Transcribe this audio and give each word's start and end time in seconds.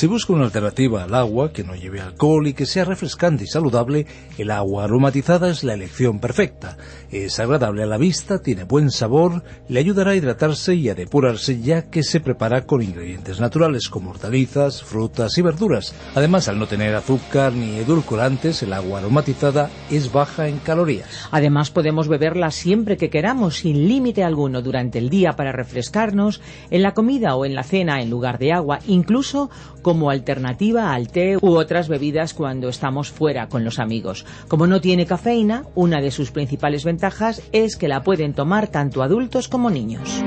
Si 0.00 0.06
busca 0.06 0.32
una 0.32 0.46
alternativa 0.46 1.04
al 1.04 1.14
agua 1.14 1.52
que 1.52 1.62
no 1.62 1.74
lleve 1.74 2.00
alcohol 2.00 2.46
y 2.46 2.54
que 2.54 2.64
sea 2.64 2.86
refrescante 2.86 3.44
y 3.44 3.46
saludable, 3.46 4.06
el 4.38 4.50
agua 4.50 4.84
aromatizada 4.84 5.50
es 5.50 5.62
la 5.62 5.74
elección 5.74 6.20
perfecta. 6.20 6.78
Es 7.10 7.38
agradable 7.38 7.82
a 7.82 7.86
la 7.86 7.98
vista, 7.98 8.40
tiene 8.40 8.64
buen 8.64 8.90
sabor, 8.90 9.44
le 9.68 9.78
ayudará 9.78 10.12
a 10.12 10.14
hidratarse 10.14 10.74
y 10.74 10.88
a 10.88 10.94
depurarse 10.94 11.60
ya 11.60 11.90
que 11.90 12.02
se 12.02 12.20
prepara 12.20 12.64
con 12.64 12.80
ingredientes 12.80 13.40
naturales 13.40 13.90
como 13.90 14.08
hortalizas, 14.08 14.82
frutas 14.82 15.36
y 15.36 15.42
verduras. 15.42 15.94
Además, 16.14 16.48
al 16.48 16.58
no 16.58 16.66
tener 16.66 16.94
azúcar 16.94 17.52
ni 17.52 17.76
edulcorantes, 17.76 18.62
el 18.62 18.72
agua 18.72 19.00
aromatizada 19.00 19.68
es 19.90 20.10
baja 20.10 20.48
en 20.48 20.60
calorías. 20.60 21.28
Además, 21.30 21.70
podemos 21.70 22.08
beberla 22.08 22.50
siempre 22.52 22.96
que 22.96 23.10
queramos, 23.10 23.58
sin 23.58 23.86
límite 23.86 24.24
alguno, 24.24 24.62
durante 24.62 24.98
el 24.98 25.10
día 25.10 25.32
para 25.32 25.52
refrescarnos, 25.52 26.40
en 26.70 26.80
la 26.80 26.94
comida 26.94 27.34
o 27.36 27.44
en 27.44 27.54
la 27.54 27.64
cena 27.64 28.00
en 28.00 28.08
lugar 28.08 28.38
de 28.38 28.54
agua, 28.54 28.78
incluso 28.86 29.50
como 29.90 30.08
alternativa 30.08 30.94
al 30.94 31.08
té 31.08 31.36
u 31.36 31.56
otras 31.56 31.88
bebidas 31.88 32.32
cuando 32.32 32.68
estamos 32.68 33.10
fuera 33.10 33.48
con 33.48 33.64
los 33.64 33.80
amigos. 33.80 34.24
Como 34.46 34.68
no 34.68 34.80
tiene 34.80 35.04
cafeína, 35.04 35.64
una 35.74 36.00
de 36.00 36.12
sus 36.12 36.30
principales 36.30 36.84
ventajas 36.84 37.42
es 37.50 37.74
que 37.74 37.88
la 37.88 38.04
pueden 38.04 38.32
tomar 38.32 38.68
tanto 38.68 39.02
adultos 39.02 39.48
como 39.48 39.68
niños. 39.68 40.22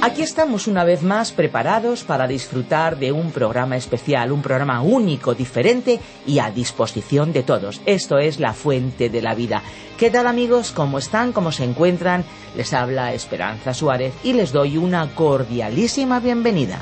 Aquí 0.00 0.22
estamos 0.22 0.68
una 0.68 0.84
vez 0.84 1.02
más 1.02 1.32
preparados 1.32 2.04
para 2.04 2.28
disfrutar 2.28 2.98
de 2.98 3.10
un 3.10 3.32
programa 3.32 3.76
especial, 3.76 4.30
un 4.30 4.42
programa 4.42 4.80
único, 4.80 5.34
diferente 5.34 5.98
y 6.24 6.38
a 6.38 6.52
disposición 6.52 7.32
de 7.32 7.42
todos. 7.42 7.80
Esto 7.84 8.18
es 8.18 8.38
La 8.38 8.52
Fuente 8.52 9.10
de 9.10 9.20
la 9.20 9.34
Vida. 9.34 9.60
¿Qué 9.98 10.08
tal 10.08 10.28
amigos? 10.28 10.70
¿Cómo 10.70 10.98
están? 10.98 11.32
¿Cómo 11.32 11.50
se 11.50 11.64
encuentran? 11.64 12.24
Les 12.56 12.72
habla 12.74 13.12
Esperanza 13.12 13.74
Suárez 13.74 14.14
y 14.22 14.34
les 14.34 14.52
doy 14.52 14.76
una 14.76 15.16
cordialísima 15.16 16.20
bienvenida. 16.20 16.78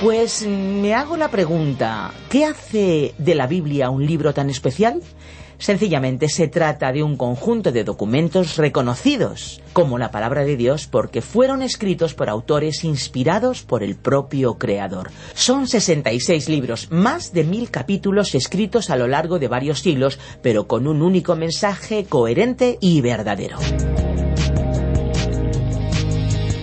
Pues 0.00 0.46
me 0.46 0.94
hago 0.94 1.18
la 1.18 1.28
pregunta, 1.28 2.10
¿qué 2.30 2.46
hace 2.46 3.14
de 3.18 3.34
la 3.34 3.46
Biblia 3.46 3.90
un 3.90 4.06
libro 4.06 4.32
tan 4.32 4.48
especial? 4.48 5.02
Sencillamente 5.60 6.28
se 6.30 6.48
trata 6.48 6.90
de 6.90 7.02
un 7.02 7.16
conjunto 7.16 7.70
de 7.70 7.84
documentos 7.84 8.56
reconocidos 8.56 9.60
como 9.74 9.98
la 9.98 10.10
palabra 10.10 10.42
de 10.42 10.56
Dios 10.56 10.86
porque 10.86 11.20
fueron 11.20 11.62
escritos 11.62 12.14
por 12.14 12.30
autores 12.30 12.82
inspirados 12.82 13.62
por 13.62 13.82
el 13.82 13.94
propio 13.94 14.54
Creador. 14.54 15.10
Son 15.34 15.68
66 15.68 16.48
libros, 16.48 16.88
más 16.90 17.32
de 17.32 17.44
mil 17.44 17.70
capítulos 17.70 18.34
escritos 18.34 18.88
a 18.88 18.96
lo 18.96 19.06
largo 19.06 19.38
de 19.38 19.48
varios 19.48 19.80
siglos, 19.80 20.18
pero 20.42 20.66
con 20.66 20.88
un 20.88 21.02
único 21.02 21.36
mensaje 21.36 22.06
coherente 22.06 22.78
y 22.80 23.02
verdadero. 23.02 23.58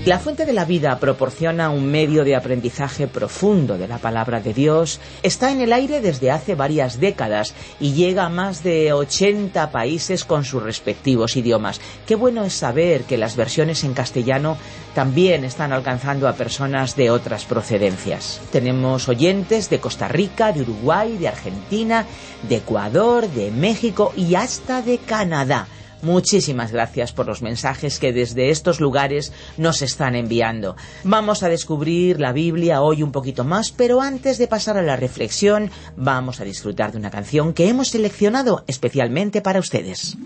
La 0.08 0.20
fuente 0.20 0.46
de 0.46 0.54
la 0.54 0.64
vida 0.64 1.00
proporciona 1.00 1.70
un 1.70 1.92
medio 1.92 2.24
de 2.24 2.34
aprendizaje 2.34 3.08
profundo 3.08 3.78
de 3.78 3.90
la 3.90 3.98
palabra 3.98 4.40
de 4.40 4.54
Dios, 4.54 5.02
está 5.22 5.52
en 5.52 5.60
el 5.60 5.74
aire 5.74 6.00
desde 6.00 6.32
hace 6.32 6.56
varias 6.56 7.02
décadas 7.02 7.54
y 7.82 7.92
llega 7.92 8.24
a 8.24 8.30
más 8.30 8.64
de 8.64 8.94
80 8.94 9.70
países 9.70 10.24
con 10.24 10.46
sus 10.46 10.64
respectivos 10.64 11.36
idiomas. 11.36 11.82
Qué 12.06 12.16
bueno 12.16 12.46
es 12.46 12.54
saber 12.54 13.04
que 13.04 13.18
las 13.18 13.36
versiones 13.36 13.84
en 13.84 13.94
castellano 13.94 14.56
también 14.96 15.44
están 15.44 15.74
alcanzando 15.74 16.30
a 16.30 16.36
personas 16.36 16.96
de 16.96 17.12
otras 17.12 17.44
procedencias. 17.44 18.40
Tenemos 18.50 19.10
oyentes 19.10 19.70
de 19.70 19.82
Costa 19.82 20.08
Rica, 20.08 20.54
de 20.54 20.62
Uruguay, 20.62 21.18
de 21.18 21.28
Argentina, 21.28 22.06
de 22.48 22.56
Ecuador, 22.56 23.28
de 23.28 23.52
México 23.52 24.14
y 24.16 24.36
hasta 24.36 24.82
de 24.82 25.00
Canadá. 25.00 25.68
Muchísimas 26.02 26.72
gracias 26.72 27.12
por 27.12 27.26
los 27.26 27.42
mensajes 27.42 28.00
que 28.00 28.14
desde 28.14 28.50
estos 28.50 28.80
lugares 28.80 29.32
nos 29.58 29.82
están 29.82 30.16
enviando. 30.16 30.76
Vamos 31.04 31.44
a 31.44 31.50
descubrir 31.50 32.20
la 32.20 32.34
Biblia 32.34 32.82
hoy 32.82 33.04
un 33.04 33.12
poquito 33.12 33.44
más, 33.44 33.72
pero 33.72 34.02
antes 34.02 34.38
de 34.38 34.48
pasar 34.48 34.78
a 34.78 34.84
la 34.84 34.96
reflexión, 34.96 35.72
vamos 35.96 36.40
a 36.40 36.44
disfrutar 36.44 36.92
de 36.92 36.98
una 36.98 37.10
canción 37.10 37.54
que 37.54 37.68
hemos 37.68 37.90
seleccionado 37.90 38.64
especialmente 38.68 39.42
para 39.42 39.60
ustedes. 39.60 40.18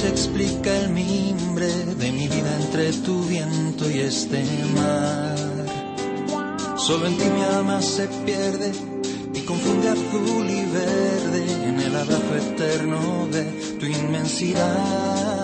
Se 0.00 0.08
explica 0.08 0.74
el 0.78 0.88
mimbre 0.88 1.66
de 1.66 2.10
mi 2.10 2.26
vida 2.26 2.56
entre 2.62 2.90
tu 3.04 3.22
viento 3.24 3.90
y 3.90 3.98
este 3.98 4.42
mar. 4.74 5.36
Solo 6.78 7.06
en 7.06 7.18
ti 7.18 7.24
mi 7.24 7.42
alma 7.42 7.82
se 7.82 8.08
pierde 8.24 8.72
y 9.34 9.40
confunde 9.40 9.90
azul 9.90 10.48
y 10.48 10.64
verde 10.64 11.68
en 11.68 11.80
el 11.80 11.94
abrazo 11.94 12.34
eterno 12.34 13.28
de 13.30 13.44
tu 13.78 13.84
inmensidad. 13.84 15.39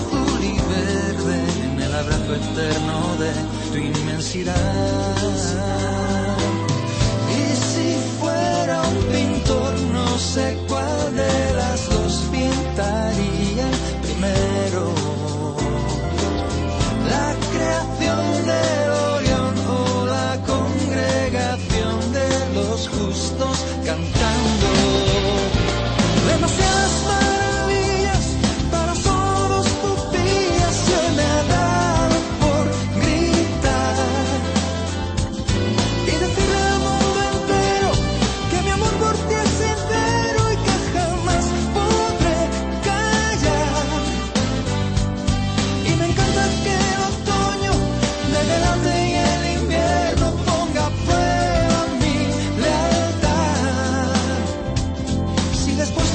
azul 0.00 0.44
y 0.44 0.58
verde 0.74 1.38
en 1.64 1.80
el 1.80 1.94
abrazo 1.94 2.34
eterno 2.34 3.16
de 3.18 3.32
tu 3.70 3.78
inmensidad. 3.78 5.16
Y 7.28 7.56
si 7.56 7.88
fuera 8.20 8.82
un 8.82 8.98
pintor, 9.12 9.72
no 9.92 10.18
sé 10.18 10.56
qué. 10.66 10.69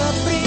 sofrer. 0.06 0.45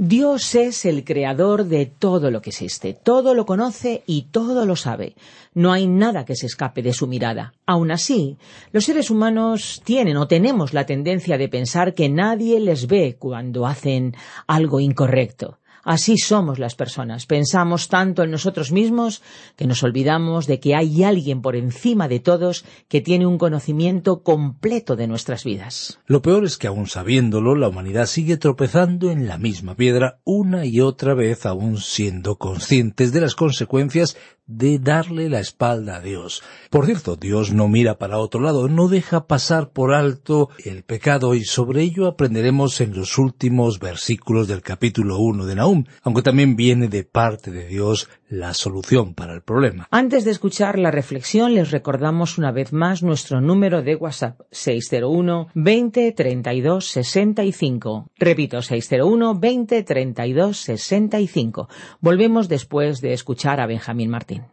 Dios 0.00 0.54
es 0.54 0.84
el 0.84 1.02
creador 1.02 1.64
de 1.64 1.84
todo 1.84 2.30
lo 2.30 2.40
que 2.40 2.50
existe, 2.50 2.94
todo 2.94 3.34
lo 3.34 3.44
conoce 3.46 4.04
y 4.06 4.28
todo 4.30 4.64
lo 4.64 4.76
sabe. 4.76 5.16
No 5.54 5.72
hay 5.72 5.88
nada 5.88 6.24
que 6.24 6.36
se 6.36 6.46
escape 6.46 6.82
de 6.82 6.92
su 6.92 7.08
mirada. 7.08 7.52
Aun 7.66 7.90
así, 7.90 8.36
los 8.70 8.84
seres 8.84 9.10
humanos 9.10 9.82
tienen 9.84 10.16
o 10.16 10.28
tenemos 10.28 10.72
la 10.72 10.86
tendencia 10.86 11.36
de 11.36 11.48
pensar 11.48 11.94
que 11.94 12.08
nadie 12.08 12.60
les 12.60 12.86
ve 12.86 13.16
cuando 13.18 13.66
hacen 13.66 14.14
algo 14.46 14.78
incorrecto. 14.78 15.58
Así 15.84 16.18
somos 16.18 16.58
las 16.58 16.74
personas. 16.74 17.26
Pensamos 17.26 17.88
tanto 17.88 18.22
en 18.22 18.30
nosotros 18.30 18.72
mismos 18.72 19.22
que 19.56 19.66
nos 19.66 19.82
olvidamos 19.82 20.46
de 20.46 20.60
que 20.60 20.74
hay 20.74 21.02
alguien 21.04 21.42
por 21.42 21.56
encima 21.56 22.08
de 22.08 22.20
todos 22.20 22.64
que 22.88 23.00
tiene 23.00 23.26
un 23.26 23.38
conocimiento 23.38 24.22
completo 24.22 24.96
de 24.96 25.06
nuestras 25.06 25.44
vidas. 25.44 25.98
Lo 26.06 26.22
peor 26.22 26.44
es 26.44 26.56
que 26.58 26.66
aún 26.66 26.86
sabiéndolo, 26.86 27.54
la 27.54 27.68
humanidad 27.68 28.06
sigue 28.06 28.36
tropezando 28.36 29.10
en 29.10 29.26
la 29.26 29.38
misma 29.38 29.74
piedra 29.74 30.20
una 30.24 30.66
y 30.66 30.80
otra 30.80 31.14
vez, 31.14 31.46
aún 31.46 31.78
siendo 31.78 32.36
conscientes 32.36 33.12
de 33.12 33.20
las 33.20 33.34
consecuencias 33.34 34.16
de 34.48 34.78
darle 34.78 35.28
la 35.28 35.40
espalda 35.40 35.96
a 35.96 36.00
Dios. 36.00 36.42
Por 36.70 36.86
cierto, 36.86 37.16
Dios 37.16 37.52
no 37.52 37.68
mira 37.68 37.98
para 37.98 38.18
otro 38.18 38.40
lado, 38.40 38.66
no 38.66 38.88
deja 38.88 39.26
pasar 39.26 39.70
por 39.70 39.94
alto 39.94 40.48
el 40.64 40.82
pecado 40.82 41.34
y 41.34 41.44
sobre 41.44 41.82
ello 41.82 42.06
aprenderemos 42.06 42.80
en 42.80 42.94
los 42.94 43.18
últimos 43.18 43.78
versículos 43.78 44.48
del 44.48 44.62
capítulo 44.62 45.18
1 45.18 45.44
de 45.44 45.54
Nahum, 45.54 45.84
aunque 46.02 46.22
también 46.22 46.56
viene 46.56 46.88
de 46.88 47.04
parte 47.04 47.50
de 47.50 47.66
Dios 47.66 48.08
la 48.28 48.54
solución 48.54 49.14
para 49.14 49.34
el 49.34 49.42
problema. 49.42 49.88
Antes 49.90 50.24
de 50.24 50.30
escuchar 50.30 50.78
la 50.78 50.90
reflexión, 50.90 51.54
les 51.54 51.70
recordamos 51.70 52.38
una 52.38 52.52
vez 52.52 52.72
más 52.72 53.02
nuestro 53.02 53.40
número 53.40 53.82
de 53.82 53.96
WhatsApp 53.96 54.40
601 54.50 55.48
20 55.54 56.12
32 56.12 56.86
65. 56.86 58.10
Repito, 58.16 58.62
601 58.62 59.38
20 59.38 59.82
32 59.82 60.56
65. 60.56 61.68
Volvemos 62.00 62.48
después 62.48 63.00
de 63.00 63.12
escuchar 63.12 63.60
a 63.60 63.66
Benjamín 63.66 64.10
Martín. 64.10 64.44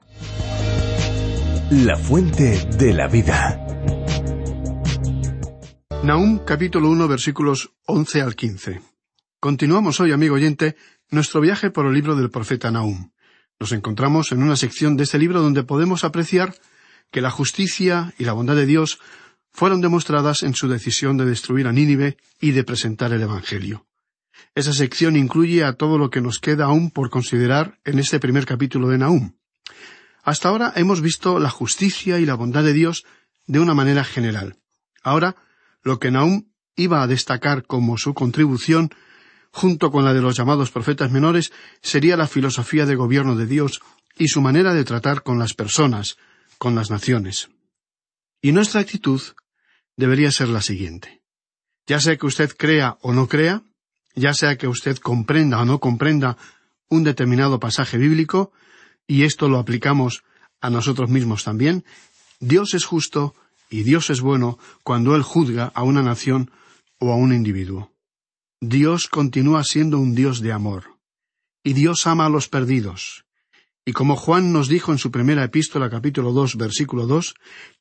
La 1.71 1.97
fuente 1.97 2.65
de 2.77 2.93
la 2.93 3.07
vida. 3.07 3.61
Nahum 6.03 6.37
capítulo 6.45 6.89
1 6.89 7.07
versículos 7.07 7.73
11 7.87 8.21
al 8.21 8.35
15. 8.35 8.81
Continuamos 9.39 9.99
hoy, 9.99 10.11
amigo 10.11 10.35
oyente, 10.35 10.75
nuestro 11.09 11.41
viaje 11.41 11.71
por 11.71 11.87
el 11.87 11.93
libro 11.93 12.15
del 12.15 12.29
profeta 12.29 12.69
Nahum. 12.69 13.09
Nos 13.59 13.71
encontramos 13.71 14.31
en 14.31 14.43
una 14.43 14.55
sección 14.55 14.97
de 14.97 15.03
este 15.03 15.17
libro 15.17 15.41
donde 15.41 15.63
podemos 15.63 16.03
apreciar 16.03 16.55
que 17.11 17.21
la 17.21 17.31
justicia 17.31 18.13
y 18.17 18.25
la 18.25 18.33
bondad 18.33 18.55
de 18.55 18.65
Dios 18.65 18.99
fueron 19.51 19.79
demostradas 19.79 20.43
en 20.43 20.53
su 20.53 20.67
decisión 20.67 21.15
de 21.17 21.25
destruir 21.25 21.67
a 21.67 21.71
Nínive 21.71 22.17
y 22.41 22.51
de 22.51 22.65
presentar 22.65 23.13
el 23.13 23.21
Evangelio. 23.21 23.87
Esa 24.53 24.73
sección 24.73 25.15
incluye 25.15 25.63
a 25.63 25.73
todo 25.73 25.97
lo 25.97 26.09
que 26.09 26.19
nos 26.19 26.39
queda 26.39 26.65
aún 26.65 26.91
por 26.91 27.09
considerar 27.09 27.79
en 27.85 27.99
este 27.99 28.19
primer 28.19 28.45
capítulo 28.45 28.89
de 28.89 28.97
Nahum. 28.97 29.33
Hasta 30.23 30.49
ahora 30.49 30.73
hemos 30.75 30.99
visto 31.01 31.39
la 31.39 31.49
justicia 31.49 32.19
y 32.19 32.25
la 32.25 32.35
bondad 32.35 32.63
de 32.63 32.73
Dios 32.73 33.05
de 33.47 33.59
una 33.59 33.73
manera 33.73 34.03
general. 34.03 34.57
Ahora, 35.03 35.37
lo 35.83 35.99
que 35.99 36.11
Nahum 36.11 36.49
iba 36.75 37.01
a 37.01 37.07
destacar 37.07 37.65
como 37.65 37.97
su 37.97 38.13
contribución, 38.13 38.89
junto 39.55 39.89
con 39.89 40.03
la 40.03 40.13
de 40.13 40.19
los 40.19 40.35
llamados 40.35 40.69
profetas 40.69 41.11
menores, 41.11 41.53
sería 41.81 42.17
la 42.17 42.27
filosofía 42.27 42.85
de 42.85 42.95
gobierno 42.95 43.37
de 43.37 43.45
Dios 43.45 43.79
y 44.17 44.27
su 44.27 44.41
manera 44.41 44.73
de 44.73 44.83
tratar 44.83 45.23
con 45.23 45.39
las 45.39 45.53
personas, 45.53 46.17
con 46.57 46.75
las 46.75 46.91
naciones. 46.91 47.47
Y 48.41 48.51
nuestra 48.51 48.81
actitud 48.81 49.21
debería 49.95 50.29
ser 50.31 50.49
la 50.49 50.61
siguiente. 50.61 51.21
Ya 51.87 52.01
sea 52.01 52.17
que 52.17 52.25
usted 52.25 52.53
crea 52.57 52.97
o 52.99 53.13
no 53.13 53.29
crea, 53.29 53.63
ya 54.13 54.33
sea 54.33 54.57
que 54.57 54.67
usted 54.67 54.97
comprenda 54.97 55.61
o 55.61 55.65
no 55.65 55.79
comprenda 55.79 56.35
un 56.89 57.05
determinado 57.05 57.57
pasaje 57.57 57.97
bíblico, 57.97 58.51
y 59.07 59.23
esto 59.23 59.47
lo 59.47 59.57
aplicamos 59.57 60.25
a 60.59 60.69
nosotros 60.69 61.09
mismos 61.09 61.45
también, 61.45 61.85
Dios 62.41 62.73
es 62.73 62.83
justo 62.83 63.33
y 63.69 63.83
Dios 63.83 64.09
es 64.09 64.19
bueno 64.19 64.59
cuando 64.83 65.15
Él 65.15 65.23
juzga 65.23 65.71
a 65.73 65.83
una 65.83 66.03
nación 66.03 66.51
o 66.99 67.13
a 67.13 67.15
un 67.15 67.31
individuo. 67.31 67.94
Dios 68.61 69.07
continúa 69.07 69.63
siendo 69.63 69.99
un 69.99 70.15
Dios 70.15 70.41
de 70.41 70.51
amor. 70.51 70.97
Y 71.63 71.73
Dios 71.73 72.07
ama 72.07 72.25
a 72.25 72.29
los 72.29 72.47
perdidos. 72.47 73.25
Y 73.85 73.93
como 73.93 74.15
Juan 74.15 74.53
nos 74.53 74.67
dijo 74.67 74.91
en 74.91 74.97
su 74.97 75.11
primera 75.11 75.43
epístola 75.43 75.89
capítulo 75.89 76.31
dos 76.31 76.55
versículo 76.55 77.05
dos, 77.05 77.35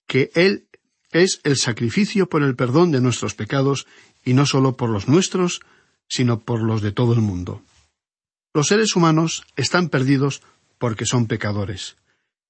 que 0.06 0.30
Él 0.34 0.68
es 1.10 1.40
el 1.44 1.56
sacrificio 1.56 2.28
por 2.28 2.42
el 2.42 2.56
perdón 2.56 2.90
de 2.90 3.00
nuestros 3.00 3.34
pecados, 3.34 3.86
y 4.24 4.34
no 4.34 4.46
sólo 4.46 4.76
por 4.76 4.90
los 4.90 5.08
nuestros, 5.08 5.60
sino 6.08 6.40
por 6.40 6.62
los 6.62 6.82
de 6.82 6.92
todo 6.92 7.14
el 7.14 7.20
mundo. 7.20 7.62
Los 8.52 8.68
seres 8.68 8.96
humanos 8.96 9.44
están 9.56 9.88
perdidos 9.88 10.42
porque 10.78 11.06
son 11.06 11.26
pecadores, 11.26 11.96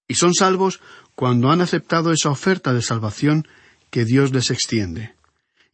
y 0.08 0.14
son 0.14 0.34
salvos 0.34 0.80
cuando 1.14 1.50
han 1.50 1.60
aceptado 1.60 2.10
esa 2.10 2.30
oferta 2.30 2.72
de 2.72 2.82
salvación 2.82 3.46
que 3.90 4.04
Dios 4.04 4.32
les 4.32 4.50
extiende. 4.50 5.14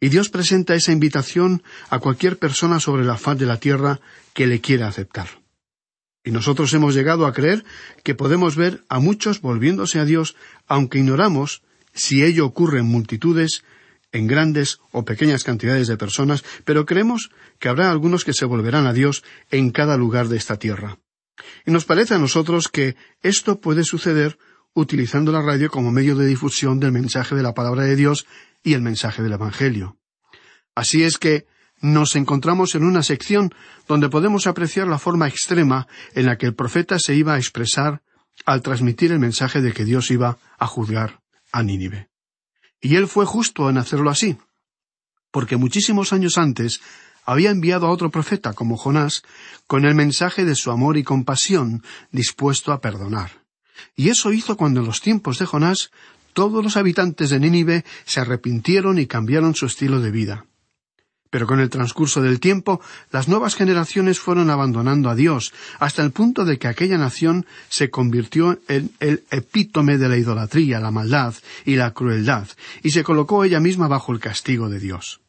Y 0.00 0.08
Dios 0.08 0.30
presenta 0.30 0.74
esa 0.74 0.92
invitación 0.92 1.62
a 1.90 1.98
cualquier 1.98 2.38
persona 2.38 2.80
sobre 2.80 3.04
la 3.04 3.18
faz 3.18 3.38
de 3.38 3.46
la 3.46 3.58
tierra 3.58 4.00
que 4.32 4.46
le 4.46 4.60
quiera 4.60 4.88
aceptar. 4.88 5.28
Y 6.24 6.30
nosotros 6.30 6.72
hemos 6.74 6.94
llegado 6.94 7.26
a 7.26 7.32
creer 7.32 7.64
que 8.02 8.14
podemos 8.14 8.56
ver 8.56 8.82
a 8.88 8.98
muchos 8.98 9.40
volviéndose 9.40 9.98
a 9.98 10.04
Dios, 10.04 10.36
aunque 10.66 10.98
ignoramos 10.98 11.62
si 11.94 12.22
ello 12.22 12.46
ocurre 12.46 12.80
en 12.80 12.86
multitudes, 12.86 13.62
en 14.12 14.26
grandes 14.26 14.80
o 14.90 15.04
pequeñas 15.04 15.44
cantidades 15.44 15.86
de 15.86 15.96
personas, 15.96 16.44
pero 16.64 16.86
creemos 16.86 17.30
que 17.58 17.68
habrá 17.68 17.90
algunos 17.90 18.24
que 18.24 18.32
se 18.32 18.44
volverán 18.44 18.86
a 18.86 18.92
Dios 18.92 19.22
en 19.50 19.70
cada 19.70 19.96
lugar 19.96 20.28
de 20.28 20.36
esta 20.36 20.58
tierra. 20.58 20.98
Y 21.64 21.70
nos 21.70 21.84
parece 21.84 22.14
a 22.14 22.18
nosotros 22.18 22.68
que 22.68 22.96
esto 23.22 23.60
puede 23.60 23.84
suceder 23.84 24.38
utilizando 24.74 25.32
la 25.32 25.42
radio 25.42 25.70
como 25.70 25.90
medio 25.90 26.16
de 26.16 26.26
difusión 26.26 26.80
del 26.80 26.92
mensaje 26.92 27.34
de 27.34 27.42
la 27.42 27.54
palabra 27.54 27.84
de 27.84 27.96
Dios 27.96 28.26
y 28.62 28.74
el 28.74 28.82
mensaje 28.82 29.22
del 29.22 29.32
Evangelio. 29.32 29.98
Así 30.74 31.02
es 31.02 31.18
que 31.18 31.46
nos 31.80 32.14
encontramos 32.16 32.74
en 32.74 32.84
una 32.84 33.02
sección 33.02 33.54
donde 33.88 34.08
podemos 34.08 34.46
apreciar 34.46 34.86
la 34.86 34.98
forma 34.98 35.28
extrema 35.28 35.86
en 36.14 36.26
la 36.26 36.36
que 36.36 36.46
el 36.46 36.54
profeta 36.54 36.98
se 36.98 37.14
iba 37.14 37.34
a 37.34 37.38
expresar 37.38 38.02
al 38.46 38.62
transmitir 38.62 39.12
el 39.12 39.18
mensaje 39.18 39.60
de 39.60 39.72
que 39.72 39.84
Dios 39.84 40.10
iba 40.10 40.38
a 40.58 40.66
juzgar 40.66 41.20
a 41.52 41.62
Nínive. 41.62 42.10
Y 42.80 42.96
él 42.96 43.08
fue 43.08 43.26
justo 43.26 43.68
en 43.68 43.78
hacerlo 43.78 44.10
así, 44.10 44.38
porque 45.30 45.56
muchísimos 45.56 46.12
años 46.12 46.38
antes 46.38 46.80
había 47.24 47.50
enviado 47.50 47.86
a 47.86 47.90
otro 47.90 48.10
profeta 48.10 48.52
como 48.54 48.76
Jonás 48.76 49.22
con 49.66 49.84
el 49.84 49.94
mensaje 49.94 50.44
de 50.44 50.54
su 50.54 50.70
amor 50.70 50.96
y 50.96 51.04
compasión 51.04 51.82
dispuesto 52.10 52.72
a 52.72 52.80
perdonar. 52.80 53.44
Y 53.94 54.08
eso 54.08 54.32
hizo 54.32 54.56
cuando 54.56 54.80
en 54.80 54.86
los 54.86 55.00
tiempos 55.00 55.38
de 55.38 55.46
Jonás 55.46 55.90
todos 56.32 56.62
los 56.62 56.76
habitantes 56.76 57.30
de 57.30 57.40
Nínive 57.40 57.84
se 58.04 58.20
arrepintieron 58.20 58.98
y 58.98 59.06
cambiaron 59.06 59.54
su 59.54 59.66
estilo 59.66 60.00
de 60.00 60.10
vida. 60.10 60.46
Pero 61.30 61.46
con 61.46 61.60
el 61.60 61.70
transcurso 61.70 62.20
del 62.20 62.40
tiempo, 62.40 62.80
las 63.12 63.28
nuevas 63.28 63.54
generaciones 63.54 64.18
fueron 64.18 64.50
abandonando 64.50 65.08
a 65.08 65.14
Dios, 65.14 65.52
hasta 65.78 66.02
el 66.02 66.10
punto 66.10 66.44
de 66.44 66.58
que 66.58 66.66
aquella 66.66 66.98
nación 66.98 67.46
se 67.68 67.88
convirtió 67.88 68.58
en 68.66 68.90
el 68.98 69.22
epítome 69.30 69.96
de 69.96 70.08
la 70.08 70.16
idolatría, 70.16 70.80
la 70.80 70.90
maldad 70.90 71.34
y 71.64 71.76
la 71.76 71.92
crueldad, 71.92 72.48
y 72.82 72.90
se 72.90 73.04
colocó 73.04 73.44
ella 73.44 73.60
misma 73.60 73.86
bajo 73.86 74.12
el 74.12 74.18
castigo 74.18 74.68
de 74.68 74.80
Dios. 74.80 75.20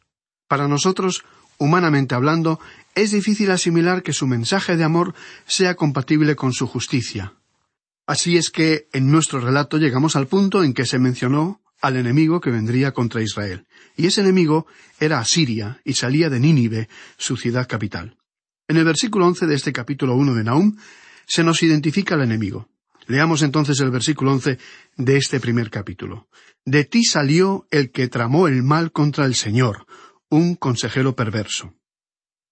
Para 0.48 0.68
nosotros, 0.68 1.24
humanamente 1.60 2.16
hablando, 2.16 2.60
es 2.96 3.12
difícil 3.12 3.52
asimilar 3.52 4.02
que 4.02 4.12
su 4.12 4.26
mensaje 4.26 4.78
de 4.78 4.84
amor 4.84 5.14
sea 5.46 5.76
compatible 5.76 6.36
con 6.36 6.52
su 6.52 6.66
justicia. 6.66 7.34
Así 8.12 8.36
es 8.36 8.50
que 8.50 8.90
en 8.92 9.10
nuestro 9.10 9.40
relato 9.40 9.78
llegamos 9.78 10.18
al 10.18 10.28
punto 10.28 10.66
en 10.66 10.74
que 10.74 10.86
se 10.86 11.00
mencionó 11.00 11.62
al 11.80 11.96
enemigo 11.96 12.42
que 12.42 12.52
vendría 12.52 12.92
contra 12.92 13.22
Israel. 13.22 13.66
Y 13.96 14.06
ese 14.06 14.20
enemigo 14.20 14.68
era 15.00 15.20
Asiria 15.20 15.80
y 15.86 15.94
salía 15.94 16.30
de 16.30 16.42
Nínive, 16.42 16.90
su 17.16 17.38
ciudad 17.38 17.70
capital. 17.70 18.18
En 18.68 18.76
el 18.76 18.84
versículo 18.84 19.28
once 19.28 19.48
de 19.48 19.56
este 19.56 19.72
capítulo 19.72 20.16
uno 20.16 20.36
de 20.36 20.44
Nahum 20.44 20.76
se 21.26 21.46
nos 21.46 21.64
identifica 21.64 22.16
el 22.16 22.24
enemigo. 22.24 22.68
Leamos 23.08 23.44
entonces 23.44 23.80
el 23.80 23.92
versículo 23.92 24.34
once 24.34 24.60
de 24.98 25.16
este 25.16 25.40
primer 25.40 25.70
capítulo. 25.70 26.28
De 26.66 26.84
ti 26.84 27.06
salió 27.06 27.66
el 27.72 27.92
que 27.92 28.10
tramó 28.10 28.50
el 28.50 28.62
mal 28.62 28.92
contra 28.92 29.24
el 29.24 29.36
Señor, 29.36 29.86
un 30.30 30.56
consejero 30.56 31.16
perverso. 31.16 31.76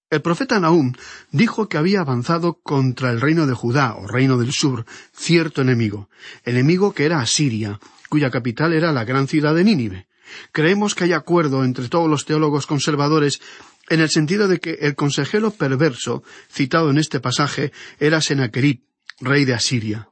El 0.10 0.22
profeta 0.24 0.60
Nahum 0.60 0.94
dijo 1.32 1.70
que 1.70 1.78
había 1.78 2.02
avanzado 2.02 2.60
contra 2.64 3.12
el 3.12 3.22
reino 3.22 3.46
de 3.46 3.54
Judá, 3.54 3.94
o 3.96 4.08
reino 4.08 4.40
del 4.40 4.54
sur, 4.54 4.86
cierto 5.14 5.62
enemigo, 5.62 6.10
enemigo 6.46 6.94
que 6.94 7.06
era 7.06 7.20
Asiria, 7.20 7.80
cuya 8.10 8.32
capital 8.32 8.74
era 8.74 8.92
la 8.92 9.04
gran 9.04 9.28
ciudad 9.28 9.54
de 9.54 9.64
Nínive. 9.64 10.08
Creemos 10.52 10.96
que 10.96 11.04
hay 11.04 11.14
acuerdo 11.14 11.64
entre 11.64 11.90
todos 11.90 12.10
los 12.10 12.26
teólogos 12.26 12.66
conservadores 12.66 13.40
en 13.88 14.00
el 14.00 14.10
sentido 14.10 14.48
de 14.48 14.60
que 14.60 14.80
el 14.82 14.96
consejero 14.96 15.52
perverso 15.52 16.24
citado 16.52 16.90
en 16.90 16.98
este 16.98 17.20
pasaje 17.20 17.72
era 18.00 18.20
Sennacherib, 18.20 18.82
rey 19.20 19.46
de 19.46 19.54
Asiria. 19.54 20.10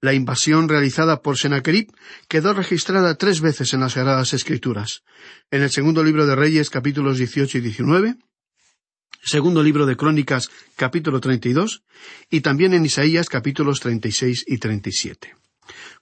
La 0.00 0.14
invasión 0.14 0.68
realizada 0.68 1.22
por 1.22 1.38
Sennacherib 1.38 1.92
quedó 2.28 2.54
registrada 2.54 3.16
tres 3.16 3.40
veces 3.40 3.74
en 3.74 3.80
las 3.80 3.92
Sagradas 3.92 4.32
Escrituras. 4.32 5.02
En 5.50 5.62
el 5.62 5.70
segundo 5.70 6.04
libro 6.04 6.24
de 6.26 6.36
Reyes, 6.36 6.70
capítulos 6.70 7.18
18 7.18 7.58
y 7.58 7.60
19, 7.60 8.16
segundo 9.22 9.62
libro 9.62 9.86
de 9.86 9.96
Crónicas, 9.96 10.50
capítulo 10.76 11.20
32, 11.20 11.82
y 12.30 12.40
también 12.40 12.74
en 12.74 12.84
Isaías, 12.84 13.28
capítulos 13.28 13.80
36 13.80 14.44
y 14.46 14.58
37. 14.58 15.36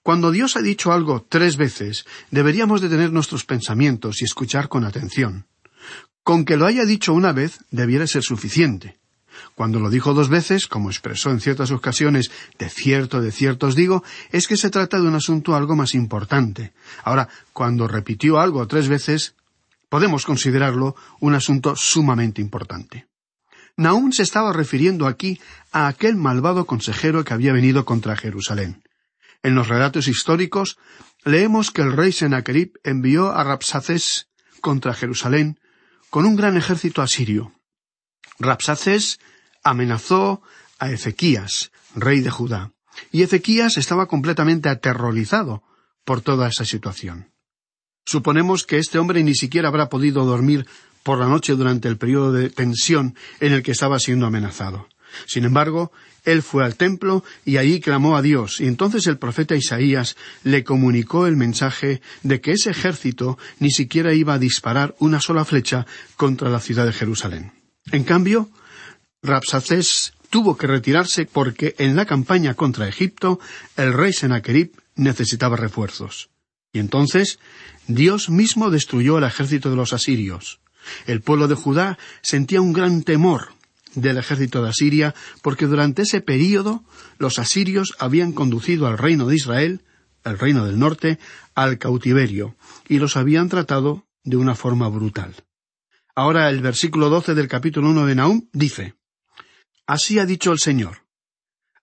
Cuando 0.01 0.31
Dios 0.31 0.55
ha 0.55 0.61
dicho 0.61 0.91
algo 0.91 1.25
tres 1.27 1.57
veces, 1.57 2.05
deberíamos 2.31 2.81
detener 2.81 3.11
nuestros 3.11 3.45
pensamientos 3.45 4.21
y 4.21 4.25
escuchar 4.25 4.69
con 4.69 4.85
atención. 4.85 5.45
Con 6.23 6.45
que 6.45 6.57
lo 6.57 6.65
haya 6.65 6.85
dicho 6.85 7.13
una 7.13 7.33
vez, 7.33 7.59
debiera 7.71 8.07
ser 8.07 8.23
suficiente. 8.23 8.97
Cuando 9.55 9.79
lo 9.79 9.89
dijo 9.89 10.13
dos 10.13 10.29
veces, 10.29 10.67
como 10.67 10.89
expresó 10.89 11.31
en 11.31 11.39
ciertas 11.39 11.71
ocasiones, 11.71 12.31
de 12.57 12.69
cierto, 12.69 13.21
de 13.21 13.31
cierto 13.31 13.67
os 13.67 13.75
digo, 13.75 14.03
es 14.31 14.47
que 14.47 14.57
se 14.57 14.69
trata 14.69 14.99
de 14.99 15.07
un 15.07 15.15
asunto 15.15 15.55
algo 15.55 15.75
más 15.75 15.95
importante. 15.95 16.73
Ahora, 17.03 17.29
cuando 17.53 17.87
repitió 17.87 18.39
algo 18.39 18.67
tres 18.67 18.87
veces, 18.87 19.35
podemos 19.89 20.25
considerarlo 20.25 20.95
un 21.19 21.35
asunto 21.35 21.75
sumamente 21.75 22.41
importante. 22.41 23.07
Naúm 23.75 24.11
se 24.11 24.23
estaba 24.23 24.53
refiriendo 24.53 25.07
aquí 25.07 25.39
a 25.71 25.87
aquel 25.87 26.15
malvado 26.15 26.65
consejero 26.65 27.23
que 27.23 27.33
había 27.33 27.53
venido 27.53 27.85
contra 27.85 28.15
Jerusalén. 28.15 28.83
En 29.41 29.55
los 29.55 29.67
relatos 29.67 30.07
históricos 30.07 30.77
leemos 31.23 31.71
que 31.71 31.81
el 31.81 31.93
rey 31.93 32.11
Sennacherib 32.11 32.73
envió 32.83 33.31
a 33.31 33.43
Rapsaces 33.43 34.27
contra 34.61 34.93
Jerusalén 34.93 35.59
con 36.09 36.25
un 36.25 36.35
gran 36.35 36.57
ejército 36.57 37.01
asirio. 37.01 37.53
Rapsaces 38.37 39.19
amenazó 39.63 40.41
a 40.77 40.91
Ezequías, 40.91 41.71
rey 41.95 42.19
de 42.21 42.31
Judá, 42.31 42.71
y 43.11 43.23
Ezequías 43.23 43.77
estaba 43.77 44.07
completamente 44.07 44.69
aterrorizado 44.69 45.63
por 46.03 46.21
toda 46.21 46.47
esa 46.47 46.65
situación. 46.65 47.28
Suponemos 48.09 48.65
que 48.65 48.79
este 48.79 48.97
hombre 48.97 49.23
ni 49.23 49.35
siquiera 49.35 49.67
habrá 49.67 49.87
podido 49.87 50.25
dormir 50.25 50.65
por 51.03 51.19
la 51.19 51.27
noche 51.27 51.53
durante 51.53 51.87
el 51.87 51.97
periodo 51.97 52.31
de 52.31 52.49
tensión 52.49 53.13
en 53.39 53.53
el 53.53 53.61
que 53.61 53.73
estaba 53.73 53.99
siendo 53.99 54.25
amenazado. 54.25 54.89
Sin 55.27 55.45
embargo, 55.45 55.91
él 56.25 56.41
fue 56.41 56.65
al 56.65 56.73
templo 56.73 57.23
y 57.45 57.57
allí 57.57 57.79
clamó 57.79 58.17
a 58.17 58.23
Dios, 58.23 58.61
y 58.61 58.65
entonces 58.65 59.05
el 59.05 59.19
profeta 59.19 59.55
Isaías 59.55 60.17
le 60.43 60.63
comunicó 60.63 61.27
el 61.27 61.37
mensaje 61.37 62.01
de 62.23 62.41
que 62.41 62.53
ese 62.53 62.71
ejército 62.71 63.37
ni 63.59 63.69
siquiera 63.69 64.11
iba 64.11 64.33
a 64.33 64.39
disparar 64.39 64.95
una 64.97 65.21
sola 65.21 65.45
flecha 65.45 65.85
contra 66.17 66.49
la 66.49 66.61
ciudad 66.61 66.87
de 66.87 66.93
Jerusalén. 66.93 67.51
En 67.91 68.05
cambio, 68.05 68.49
Rapsacés 69.21 70.13
tuvo 70.31 70.57
que 70.57 70.65
retirarse 70.65 71.27
porque 71.27 71.75
en 71.77 71.95
la 71.95 72.07
campaña 72.07 72.55
contra 72.55 72.87
Egipto 72.87 73.39
el 73.77 73.93
rey 73.93 74.13
Sennacherib 74.13 74.71
necesitaba 74.95 75.57
refuerzos. 75.57 76.31
Y 76.71 76.79
entonces 76.79 77.39
Dios 77.89 78.29
mismo 78.29 78.69
destruyó 78.69 79.17
el 79.17 79.23
ejército 79.23 79.71
de 79.71 79.75
los 79.75 79.93
asirios. 79.93 80.59
El 81.07 81.21
pueblo 81.21 81.47
de 81.47 81.55
Judá 81.55 81.97
sentía 82.21 82.61
un 82.61 82.71
gran 82.71 83.01
temor 83.01 83.49
del 83.95 84.19
ejército 84.19 84.61
de 84.61 84.69
Asiria 84.69 85.15
porque 85.41 85.65
durante 85.65 86.03
ese 86.03 86.21
período 86.21 86.83
los 87.17 87.39
asirios 87.39 87.95
habían 87.97 88.31
conducido 88.31 88.85
al 88.85 88.99
reino 88.99 89.25
de 89.25 89.35
Israel, 89.35 89.81
el 90.23 90.37
reino 90.37 90.67
del 90.67 90.77
norte, 90.77 91.17
al 91.55 91.79
cautiverio 91.79 92.55
y 92.87 92.99
los 92.99 93.17
habían 93.17 93.49
tratado 93.49 94.05
de 94.23 94.37
una 94.37 94.53
forma 94.53 94.87
brutal. 94.87 95.33
Ahora 96.13 96.47
el 96.49 96.61
versículo 96.61 97.09
doce 97.09 97.33
del 97.33 97.47
capítulo 97.47 97.89
uno 97.89 98.05
de 98.05 98.13
Nahum 98.13 98.49
dice 98.53 98.93
Así 99.87 100.19
ha 100.19 100.27
dicho 100.27 100.51
el 100.51 100.59
Señor 100.59 101.07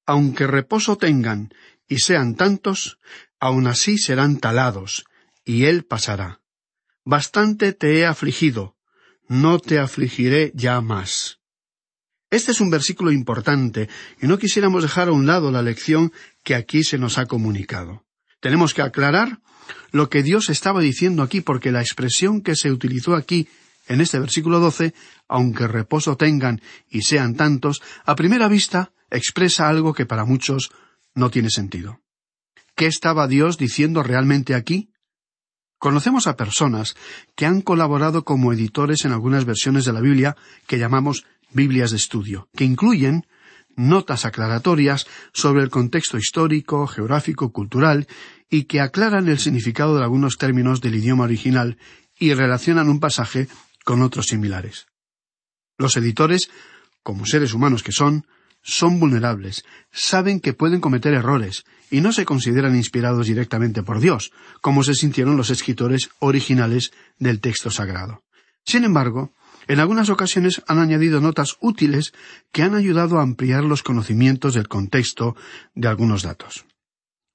Aunque 0.06 0.46
reposo 0.46 0.98
tengan 0.98 1.52
y 1.88 1.98
sean 1.98 2.36
tantos, 2.36 3.00
aun 3.40 3.66
así 3.66 3.98
serán 3.98 4.36
talados, 4.36 5.04
y 5.46 5.64
él 5.64 5.84
pasará. 5.84 6.42
Bastante 7.04 7.72
te 7.72 7.98
he 7.98 8.04
afligido, 8.04 8.76
no 9.28 9.58
te 9.58 9.78
afligiré 9.78 10.52
ya 10.54 10.82
más. 10.82 11.40
Este 12.28 12.50
es 12.50 12.60
un 12.60 12.68
versículo 12.68 13.12
importante 13.12 13.88
y 14.20 14.26
no 14.26 14.38
quisiéramos 14.38 14.82
dejar 14.82 15.08
a 15.08 15.12
un 15.12 15.26
lado 15.26 15.52
la 15.52 15.62
lección 15.62 16.12
que 16.42 16.56
aquí 16.56 16.82
se 16.82 16.98
nos 16.98 17.16
ha 17.16 17.26
comunicado. 17.26 18.04
Tenemos 18.40 18.74
que 18.74 18.82
aclarar 18.82 19.40
lo 19.92 20.10
que 20.10 20.24
Dios 20.24 20.50
estaba 20.50 20.80
diciendo 20.80 21.22
aquí 21.22 21.40
porque 21.40 21.70
la 21.70 21.80
expresión 21.80 22.42
que 22.42 22.56
se 22.56 22.72
utilizó 22.72 23.14
aquí 23.14 23.48
en 23.86 24.00
este 24.00 24.18
versículo 24.18 24.58
doce, 24.58 24.94
aunque 25.28 25.68
reposo 25.68 26.16
tengan 26.16 26.60
y 26.90 27.02
sean 27.02 27.36
tantos, 27.36 27.82
a 28.04 28.16
primera 28.16 28.48
vista 28.48 28.92
expresa 29.10 29.68
algo 29.68 29.94
que 29.94 30.06
para 30.06 30.24
muchos 30.24 30.72
no 31.14 31.30
tiene 31.30 31.50
sentido. 31.50 32.00
¿Qué 32.74 32.86
estaba 32.86 33.28
Dios 33.28 33.58
diciendo 33.58 34.02
realmente 34.02 34.54
aquí? 34.54 34.90
Conocemos 35.78 36.26
a 36.26 36.36
personas 36.36 36.96
que 37.34 37.46
han 37.46 37.60
colaborado 37.60 38.24
como 38.24 38.52
editores 38.52 39.04
en 39.04 39.12
algunas 39.12 39.44
versiones 39.44 39.84
de 39.84 39.92
la 39.92 40.00
Biblia 40.00 40.36
que 40.66 40.78
llamamos 40.78 41.26
Biblias 41.52 41.90
de 41.90 41.98
estudio, 41.98 42.48
que 42.56 42.64
incluyen 42.64 43.26
notas 43.76 44.24
aclaratorias 44.24 45.06
sobre 45.32 45.62
el 45.62 45.70
contexto 45.70 46.16
histórico, 46.16 46.86
geográfico, 46.86 47.52
cultural, 47.52 48.06
y 48.48 48.64
que 48.64 48.80
aclaran 48.80 49.28
el 49.28 49.38
significado 49.38 49.96
de 49.96 50.02
algunos 50.02 50.38
términos 50.38 50.80
del 50.80 50.94
idioma 50.94 51.24
original 51.24 51.76
y 52.18 52.32
relacionan 52.32 52.88
un 52.88 53.00
pasaje 53.00 53.48
con 53.84 54.02
otros 54.02 54.26
similares. 54.26 54.86
Los 55.78 55.96
editores, 55.96 56.50
como 57.02 57.26
seres 57.26 57.52
humanos 57.52 57.82
que 57.82 57.92
son, 57.92 58.26
son 58.62 58.98
vulnerables, 58.98 59.64
saben 59.92 60.40
que 60.40 60.54
pueden 60.54 60.80
cometer 60.80 61.12
errores, 61.12 61.64
y 61.90 62.00
no 62.00 62.12
se 62.12 62.24
consideran 62.24 62.76
inspirados 62.76 63.26
directamente 63.26 63.82
por 63.82 64.00
Dios, 64.00 64.32
como 64.60 64.82
se 64.82 64.94
sintieron 64.94 65.36
los 65.36 65.50
escritores 65.50 66.10
originales 66.18 66.92
del 67.18 67.40
texto 67.40 67.70
sagrado. 67.70 68.22
Sin 68.64 68.84
embargo, 68.84 69.32
en 69.68 69.80
algunas 69.80 70.10
ocasiones 70.10 70.62
han 70.66 70.78
añadido 70.78 71.20
notas 71.20 71.56
útiles 71.60 72.12
que 72.52 72.62
han 72.62 72.74
ayudado 72.74 73.18
a 73.18 73.22
ampliar 73.22 73.64
los 73.64 73.82
conocimientos 73.82 74.54
del 74.54 74.68
contexto 74.68 75.36
de 75.74 75.88
algunos 75.88 76.22
datos. 76.22 76.64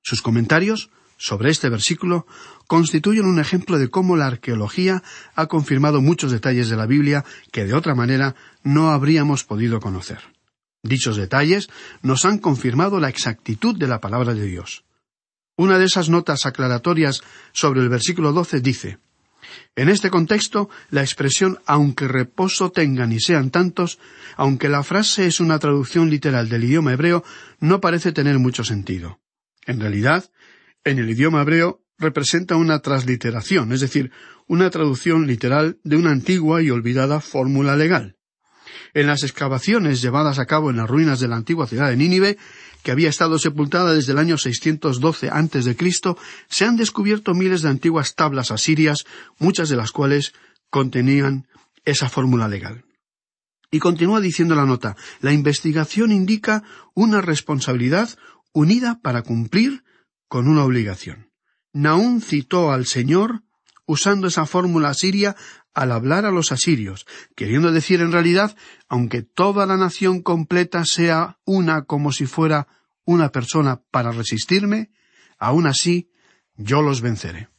Sus 0.02 0.22
comentarios 0.22 0.90
sobre 1.18 1.52
este 1.52 1.70
versículo 1.70 2.26
constituyen 2.68 3.26
un 3.26 3.40
ejemplo 3.40 3.78
de 3.78 3.90
cómo 3.90 4.16
la 4.16 4.28
arqueología 4.28 5.04
ha 5.36 5.46
confirmado 5.48 6.02
muchos 6.02 6.32
detalles 6.32 6.70
de 6.70 6.78
la 6.78 6.88
Biblia 6.88 7.24
que 7.52 7.66
de 7.66 7.74
otra 7.74 7.96
manera 7.96 8.36
no 8.64 8.92
habríamos 8.92 9.44
podido 9.44 9.80
conocer. 9.80 10.20
Dichos 10.84 11.18
detalles 11.18 11.70
nos 12.02 12.26
han 12.26 12.40
confirmado 12.40 13.00
la 13.00 13.10
exactitud 13.10 13.78
de 13.78 13.88
la 13.88 14.00
palabra 14.00 14.34
de 14.34 14.46
Dios. 14.46 14.84
Una 15.58 15.78
de 15.78 15.86
esas 15.86 16.10
notas 16.10 16.46
aclaratorias 16.46 17.22
sobre 17.52 17.82
el 17.82 17.90
versículo 17.90 18.34
doce 18.34 18.62
dice 18.62 19.00
en 19.76 19.90
este 19.90 20.10
contexto, 20.10 20.70
la 20.90 21.02
expresión 21.02 21.60
aunque 21.66 22.08
reposo 22.08 22.72
tengan 22.72 23.12
y 23.12 23.20
sean 23.20 23.52
tantos, 23.52 24.00
aunque 24.36 24.70
la 24.70 24.84
frase 24.84 25.28
es 25.28 25.40
una 25.40 25.60
traducción 25.60 26.10
literal 26.10 26.50
del 26.50 26.64
idioma 26.64 26.94
hebreo, 26.94 27.24
no 27.60 27.82
parece 27.82 28.12
tener 28.12 28.40
mucho 28.40 28.64
sentido. 28.64 29.20
En 29.66 29.80
realidad, 29.80 30.30
en 30.84 31.00
el 31.00 31.10
idioma 31.10 31.42
hebreo 31.42 31.82
representa 31.98 32.56
una 32.56 32.80
transliteración, 32.80 33.72
es 33.72 33.82
decir, 33.82 34.12
una 34.48 34.70
traducción 34.70 35.28
literal 35.28 35.80
de 35.84 35.98
una 35.98 36.12
antigua 36.12 36.62
y 36.62 36.70
olvidada 36.70 37.22
fórmula 37.22 37.76
legal. 37.76 38.18
En 38.94 39.08
las 39.08 39.24
excavaciones 39.24 40.02
llevadas 40.02 40.40
a 40.40 40.46
cabo 40.46 40.70
en 40.70 40.78
las 40.78 40.90
ruinas 40.90 41.20
de 41.20 41.28
la 41.28 41.38
antigua 41.38 41.68
ciudad 41.68 41.90
de 41.90 41.96
Nínive, 41.96 42.38
que 42.84 42.92
había 42.92 43.10
estado 43.10 43.40
sepultada 43.40 43.94
desde 43.94 44.12
el 44.12 44.18
año 44.18 44.38
612 44.38 45.30
antes 45.32 45.66
de 45.66 45.76
Cristo, 45.76 46.18
se 46.50 46.66
han 46.66 46.78
descubierto 46.78 47.34
miles 47.34 47.62
de 47.62 47.70
antiguas 47.70 48.16
tablas 48.16 48.52
asirias, 48.52 49.06
muchas 49.40 49.70
de 49.70 49.78
las 49.78 49.92
cuales 49.92 50.34
contenían 50.70 51.48
esa 51.86 52.10
fórmula 52.10 52.48
legal. 52.48 52.84
Y 53.70 53.80
continúa 53.80 54.20
diciendo 54.20 54.56
la 54.56 54.66
nota, 54.66 54.98
la 55.22 55.32
investigación 55.32 56.12
indica 56.12 56.64
una 56.94 57.22
responsabilidad 57.22 58.10
unida 58.52 59.00
para 59.02 59.22
cumplir 59.22 59.84
con 60.28 60.48
una 60.48 60.66
obligación. 60.66 61.32
Naún 61.72 62.22
citó 62.22 62.72
al 62.72 62.86
Señor 62.86 63.44
usando 63.86 64.28
esa 64.28 64.46
fórmula 64.46 64.90
asiria 64.90 65.36
al 65.74 65.92
hablar 65.92 66.26
a 66.26 66.32
los 66.32 66.52
asirios, 66.52 67.06
queriendo 67.36 67.72
decir 67.72 68.02
en 68.02 68.12
realidad, 68.12 68.56
aunque 68.90 69.22
toda 69.22 69.66
la 69.66 69.78
nación 69.78 70.22
completa 70.22 70.84
sea 70.86 71.38
una 71.46 71.84
como 71.84 72.12
si 72.12 72.26
fuera 72.26 72.68
una 73.06 73.32
persona 73.32 73.82
para 73.92 74.12
resistirme, 74.12 74.92
aun 75.38 75.68
así 75.68 76.10
yo 76.56 76.82
los 76.82 77.02
venceré. 77.02 77.50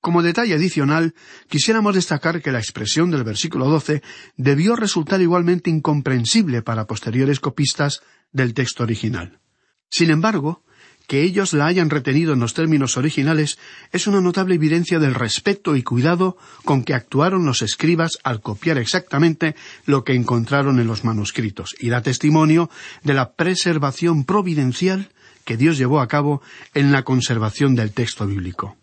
Como 0.00 0.22
detalle 0.22 0.54
adicional, 0.54 1.14
quisiéramos 1.48 1.94
destacar 1.94 2.42
que 2.42 2.52
la 2.52 2.58
expresión 2.58 3.10
del 3.10 3.24
versículo 3.24 3.66
12 3.70 4.02
debió 4.36 4.76
resultar 4.76 5.22
igualmente 5.22 5.70
incomprensible 5.70 6.60
para 6.60 6.86
posteriores 6.86 7.40
copistas 7.40 8.02
del 8.30 8.52
texto 8.52 8.82
original. 8.82 9.40
Sin 9.88 10.10
embargo, 10.10 10.62
que 11.06 11.22
ellos 11.22 11.52
la 11.52 11.66
hayan 11.66 11.90
retenido 11.90 12.32
en 12.32 12.40
los 12.40 12.54
términos 12.54 12.96
originales 12.96 13.58
es 13.92 14.06
una 14.06 14.20
notable 14.20 14.54
evidencia 14.54 14.98
del 14.98 15.14
respeto 15.14 15.76
y 15.76 15.82
cuidado 15.82 16.36
con 16.64 16.82
que 16.84 16.94
actuaron 16.94 17.44
los 17.44 17.62
escribas 17.62 18.18
al 18.24 18.40
copiar 18.40 18.78
exactamente 18.78 19.54
lo 19.86 20.04
que 20.04 20.14
encontraron 20.14 20.80
en 20.80 20.86
los 20.86 21.04
manuscritos, 21.04 21.74
y 21.78 21.88
da 21.88 22.02
testimonio 22.02 22.70
de 23.02 23.14
la 23.14 23.32
preservación 23.32 24.24
providencial 24.24 25.10
que 25.44 25.56
Dios 25.56 25.76
llevó 25.76 26.00
a 26.00 26.08
cabo 26.08 26.42
en 26.72 26.90
la 26.90 27.02
conservación 27.02 27.74
del 27.74 27.92
texto 27.92 28.26
bíblico. 28.26 28.76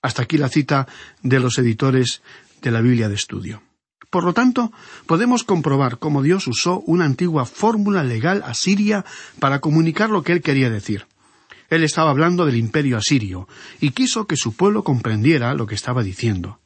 Hasta 0.00 0.22
aquí 0.22 0.38
la 0.38 0.48
cita 0.48 0.86
de 1.22 1.40
los 1.40 1.58
editores 1.58 2.22
de 2.62 2.70
la 2.70 2.80
Biblia 2.80 3.08
de 3.08 3.16
Estudio. 3.16 3.62
Por 4.10 4.24
lo 4.24 4.32
tanto, 4.32 4.72
podemos 5.06 5.44
comprobar 5.44 5.98
cómo 5.98 6.22
Dios 6.22 6.46
usó 6.46 6.80
una 6.86 7.04
antigua 7.04 7.44
fórmula 7.44 8.04
legal 8.04 8.42
asiria 8.46 9.04
para 9.38 9.58
comunicar 9.58 10.08
lo 10.08 10.22
que 10.22 10.32
él 10.32 10.40
quería 10.40 10.70
decir. 10.70 11.06
Él 11.68 11.84
estaba 11.84 12.10
hablando 12.10 12.46
del 12.46 12.56
imperio 12.56 12.96
asirio, 12.96 13.48
y 13.80 13.90
quiso 13.90 14.26
que 14.26 14.36
su 14.36 14.56
pueblo 14.56 14.82
comprendiera 14.84 15.54
lo 15.54 15.66
que 15.66 15.74
estaba 15.74 16.02
diciendo. 16.02 16.60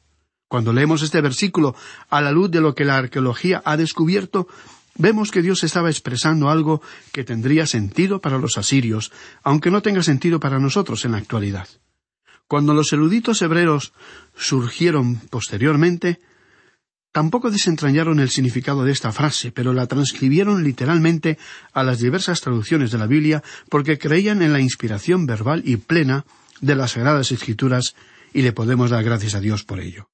Cuando 0.47 0.71
leemos 0.71 1.01
este 1.01 1.19
versículo 1.19 1.75
a 2.09 2.21
la 2.21 2.31
luz 2.31 2.51
de 2.51 2.61
lo 2.61 2.75
que 2.75 2.85
la 2.85 2.97
arqueología 2.97 3.61
ha 3.65 3.75
descubierto, 3.75 4.47
vemos 4.95 5.31
que 5.31 5.41
Dios 5.41 5.63
estaba 5.63 5.89
expresando 5.89 6.49
algo 6.49 6.81
que 7.11 7.23
tendría 7.23 7.65
sentido 7.65 8.21
para 8.21 8.37
los 8.37 8.57
asirios, 8.57 9.11
aunque 9.43 9.71
no 9.71 9.81
tenga 9.81 10.03
sentido 10.03 10.39
para 10.39 10.59
nosotros 10.59 11.05
en 11.05 11.13
la 11.13 11.17
actualidad. 11.17 11.67
Cuando 12.47 12.73
los 12.73 12.93
eruditos 12.93 13.41
hebreos 13.41 13.93
surgieron 14.35 15.21
posteriormente, 15.29 16.19
Tampoco 17.13 17.51
desentrañaron 17.51 18.19
el 18.19 18.31
significado 18.31 18.83
de 18.83 18.91
esta 18.91 19.11
frase, 19.11 19.51
pero 19.51 19.71
la 19.71 19.85
transcribieron 19.85 20.63
literalmente 20.63 21.37
a 21.71 21.83
las 21.83 21.99
diversas 21.99 22.41
traducciones 22.41 22.89
de 22.89 22.97
la 22.97 23.05
Biblia 23.05 23.43
porque 23.69 23.99
creían 23.99 24.41
en 24.41 24.51
la 24.51 24.59
inspiración 24.59 25.27
verbal 25.27 25.61
y 25.63 25.77
plena 25.77 26.25
de 26.59 26.75
las 26.75 26.93
Sagradas 26.93 27.31
Escrituras 27.31 27.93
y 28.33 28.41
le 28.41 28.51
podemos 28.51 28.89
dar 28.89 29.03
gracias 29.03 29.35
a 29.35 29.41
Dios 29.41 29.63
por 29.63 29.79
ello. 29.79 30.09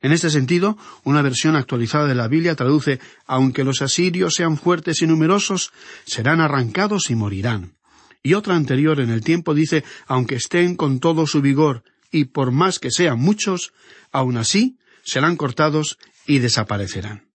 En 0.00 0.10
este 0.10 0.30
sentido, 0.30 0.78
una 1.04 1.20
versión 1.20 1.54
actualizada 1.54 2.06
de 2.06 2.14
la 2.14 2.28
Biblia 2.28 2.56
traduce 2.56 2.98
Aunque 3.26 3.62
los 3.62 3.82
asirios 3.82 4.32
sean 4.34 4.56
fuertes 4.56 5.02
y 5.02 5.06
numerosos, 5.06 5.70
serán 6.06 6.40
arrancados 6.40 7.10
y 7.10 7.14
morirán. 7.14 7.74
Y 8.22 8.32
otra 8.32 8.56
anterior 8.56 9.00
en 9.00 9.10
el 9.10 9.22
tiempo 9.22 9.52
dice 9.52 9.84
Aunque 10.06 10.36
estén 10.36 10.76
con 10.76 10.98
todo 10.98 11.26
su 11.26 11.42
vigor 11.42 11.84
y 12.10 12.24
por 12.24 12.52
más 12.52 12.78
que 12.78 12.90
sean 12.90 13.20
muchos, 13.20 13.74
aun 14.12 14.38
así 14.38 14.78
serán 15.04 15.36
cortados 15.36 15.98
y 16.26 16.38
desaparecerán. 16.38 17.28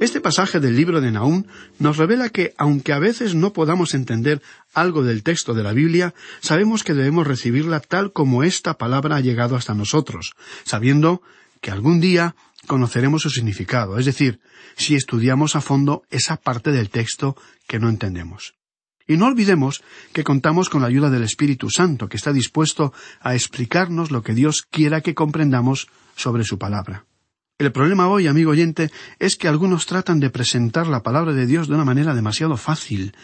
Este 0.00 0.22
pasaje 0.22 0.60
del 0.60 0.76
libro 0.76 1.02
de 1.02 1.10
Nahum 1.10 1.44
nos 1.78 1.98
revela 1.98 2.30
que, 2.30 2.54
aunque 2.56 2.94
a 2.94 2.98
veces 2.98 3.34
no 3.34 3.52
podamos 3.52 3.92
entender 3.92 4.40
algo 4.72 5.04
del 5.04 5.22
texto 5.22 5.52
de 5.52 5.62
la 5.62 5.74
Biblia, 5.74 6.14
sabemos 6.40 6.84
que 6.84 6.94
debemos 6.94 7.26
recibirla 7.26 7.80
tal 7.80 8.10
como 8.10 8.42
esta 8.42 8.78
palabra 8.78 9.16
ha 9.16 9.20
llegado 9.20 9.56
hasta 9.56 9.74
nosotros, 9.74 10.32
sabiendo 10.64 11.20
que 11.60 11.70
algún 11.70 12.00
día 12.00 12.34
conoceremos 12.66 13.20
su 13.20 13.28
significado, 13.28 13.98
es 13.98 14.06
decir, 14.06 14.40
si 14.74 14.94
estudiamos 14.94 15.54
a 15.54 15.60
fondo 15.60 16.02
esa 16.08 16.38
parte 16.38 16.72
del 16.72 16.88
texto 16.88 17.36
que 17.68 17.78
no 17.78 17.90
entendemos. 17.90 18.54
Y 19.06 19.18
no 19.18 19.26
olvidemos 19.26 19.82
que 20.14 20.24
contamos 20.24 20.70
con 20.70 20.80
la 20.80 20.88
ayuda 20.88 21.10
del 21.10 21.24
Espíritu 21.24 21.68
Santo, 21.68 22.08
que 22.08 22.16
está 22.16 22.32
dispuesto 22.32 22.94
a 23.20 23.34
explicarnos 23.34 24.10
lo 24.10 24.22
que 24.22 24.32
Dios 24.32 24.62
quiera 24.62 25.02
que 25.02 25.14
comprendamos 25.14 25.88
sobre 26.16 26.44
su 26.44 26.58
palabra. 26.58 27.04
El 27.60 27.72
problema 27.72 28.08
hoy, 28.08 28.26
amigo 28.26 28.52
oyente, 28.52 28.90
es 29.18 29.36
que 29.36 29.46
algunos 29.46 29.84
tratan 29.84 30.18
de 30.18 30.30
presentar 30.30 30.86
la 30.86 31.02
palabra 31.02 31.34
de 31.34 31.44
Dios 31.44 31.68
de 31.68 31.74
una 31.74 31.84
manera 31.84 32.14
demasiado 32.14 32.56
fácil, 32.56 33.14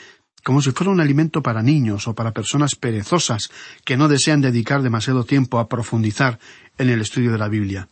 como 0.45 0.61
si 0.61 0.73
fuera 0.73 0.91
un 0.91 1.01
alimento 1.01 1.43
para 1.43 1.63
niños 1.63 2.07
o 2.07 2.15
para 2.15 2.35
personas 2.35 2.75
perezosas 2.75 3.51
que 3.87 3.97
no 3.97 4.09
desean 4.09 4.43
dedicar 4.43 4.83
demasiado 4.83 5.25
tiempo 5.25 5.59
a 5.59 5.71
profundizar 5.71 6.39
en 6.77 6.91
el 6.91 7.01
estudio 7.01 7.33
de 7.33 7.39
la 7.39 7.49
Biblia. 7.49 7.89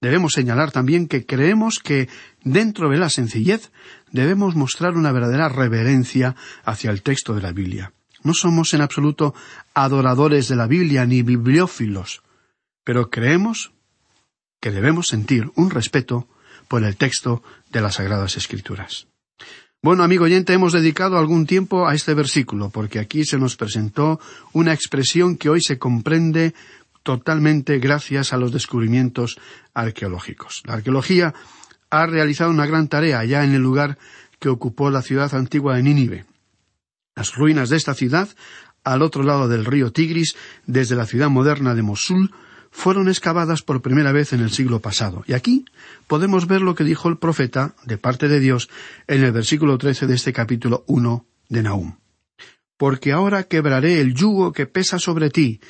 Debemos 0.00 0.34
señalar 0.34 0.70
también 0.70 1.08
que 1.08 1.26
creemos 1.26 1.80
que, 1.80 2.08
dentro 2.44 2.88
de 2.88 2.98
la 2.98 3.08
sencillez, 3.08 3.72
debemos 4.12 4.54
mostrar 4.54 4.94
una 4.94 5.10
verdadera 5.10 5.48
reverencia 5.48 6.36
hacia 6.64 6.92
el 6.92 7.02
texto 7.02 7.34
de 7.34 7.42
la 7.42 7.50
Biblia. 7.50 7.92
No 8.22 8.32
somos 8.32 8.74
en 8.74 8.82
absoluto 8.82 9.34
adoradores 9.74 10.46
de 10.46 10.54
la 10.54 10.68
Biblia 10.68 11.04
ni 11.04 11.22
bibliófilos, 11.22 12.22
pero 12.84 13.10
creemos 13.10 13.72
que 14.60 14.70
debemos 14.70 15.08
sentir 15.08 15.50
un 15.56 15.70
respeto 15.70 16.28
por 16.68 16.84
el 16.84 16.96
texto 16.96 17.42
de 17.70 17.80
las 17.80 17.96
Sagradas 17.96 18.36
Escrituras. 18.36 19.06
Bueno, 19.82 20.02
amigo 20.02 20.24
oyente, 20.24 20.52
hemos 20.52 20.74
dedicado 20.74 21.16
algún 21.16 21.46
tiempo 21.46 21.88
a 21.88 21.94
este 21.94 22.12
versículo, 22.12 22.68
porque 22.68 22.98
aquí 22.98 23.24
se 23.24 23.38
nos 23.38 23.56
presentó 23.56 24.20
una 24.52 24.74
expresión 24.74 25.36
que 25.36 25.48
hoy 25.48 25.62
se 25.62 25.78
comprende 25.78 26.54
totalmente 27.02 27.78
gracias 27.78 28.34
a 28.34 28.36
los 28.36 28.52
descubrimientos 28.52 29.38
arqueológicos. 29.72 30.62
La 30.66 30.74
arqueología 30.74 31.32
ha 31.88 32.06
realizado 32.06 32.50
una 32.50 32.66
gran 32.66 32.88
tarea 32.88 33.20
allá 33.20 33.42
en 33.42 33.54
el 33.54 33.62
lugar 33.62 33.96
que 34.38 34.50
ocupó 34.50 34.90
la 34.90 35.00
ciudad 35.00 35.34
antigua 35.34 35.76
de 35.76 35.82
Nínive. 35.82 36.24
Las 37.16 37.34
ruinas 37.34 37.70
de 37.70 37.78
esta 37.78 37.94
ciudad, 37.94 38.28
al 38.84 39.00
otro 39.00 39.22
lado 39.22 39.48
del 39.48 39.64
río 39.64 39.92
Tigris, 39.92 40.36
desde 40.66 40.94
la 40.94 41.06
ciudad 41.06 41.30
moderna 41.30 41.74
de 41.74 41.82
Mosul, 41.82 42.32
fueron 42.70 43.08
excavadas 43.08 43.62
por 43.62 43.82
primera 43.82 44.12
vez 44.12 44.32
en 44.32 44.40
el 44.40 44.50
siglo 44.50 44.80
pasado. 44.80 45.24
Y 45.26 45.32
aquí 45.32 45.64
podemos 46.06 46.46
ver 46.46 46.62
lo 46.62 46.74
que 46.74 46.84
dijo 46.84 47.08
el 47.08 47.18
profeta 47.18 47.74
de 47.84 47.98
parte 47.98 48.28
de 48.28 48.40
Dios 48.40 48.70
en 49.06 49.24
el 49.24 49.32
versículo 49.32 49.76
trece 49.78 50.06
de 50.06 50.14
este 50.14 50.32
capítulo 50.32 50.84
uno 50.86 51.26
de 51.48 51.62
Nahum. 51.62 51.96
Porque 52.76 53.12
ahora 53.12 53.44
quebraré 53.44 54.00
el 54.00 54.14
yugo 54.14 54.52
que 54.52 54.66
pesa 54.66 54.98
sobre 54.98 55.30
ti 55.30 55.60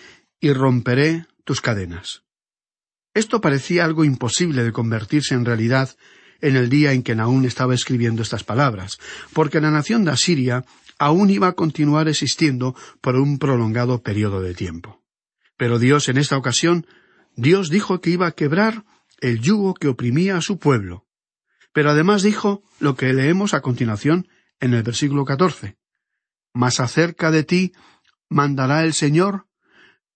y 0.40 0.52
romperé 0.52 1.26
tus 1.44 1.60
cadenas. 1.60 2.22
Esto 3.14 3.40
parecía 3.40 3.84
algo 3.84 4.04
imposible 4.04 4.62
de 4.62 4.72
convertirse 4.72 5.34
en 5.34 5.44
realidad 5.44 5.96
en 6.40 6.56
el 6.56 6.68
día 6.68 6.92
en 6.92 7.02
que 7.02 7.14
Nahum 7.14 7.44
estaba 7.44 7.74
escribiendo 7.74 8.22
estas 8.22 8.44
palabras, 8.44 8.98
porque 9.32 9.60
la 9.60 9.70
nación 9.70 10.04
de 10.04 10.12
Asiria 10.12 10.64
aún 10.98 11.30
iba 11.30 11.48
a 11.48 11.52
continuar 11.52 12.08
existiendo 12.08 12.74
por 13.00 13.16
un 13.16 13.38
prolongado 13.38 14.02
periodo 14.02 14.40
de 14.40 14.54
tiempo. 14.54 14.99
Pero 15.60 15.78
Dios 15.78 16.08
en 16.08 16.16
esta 16.16 16.38
ocasión, 16.38 16.86
Dios 17.36 17.68
dijo 17.68 18.00
que 18.00 18.08
iba 18.08 18.26
a 18.26 18.32
quebrar 18.32 18.86
el 19.20 19.42
yugo 19.42 19.74
que 19.74 19.88
oprimía 19.88 20.38
a 20.38 20.40
su 20.40 20.58
pueblo. 20.58 21.06
Pero 21.74 21.90
además 21.90 22.22
dijo 22.22 22.62
lo 22.78 22.96
que 22.96 23.12
leemos 23.12 23.52
a 23.52 23.60
continuación 23.60 24.26
en 24.58 24.72
el 24.72 24.82
versículo 24.82 25.26
catorce. 25.26 25.76
Mas 26.54 26.80
acerca 26.80 27.30
de 27.30 27.44
ti 27.44 27.72
mandará 28.30 28.84
el 28.84 28.94
Señor 28.94 29.48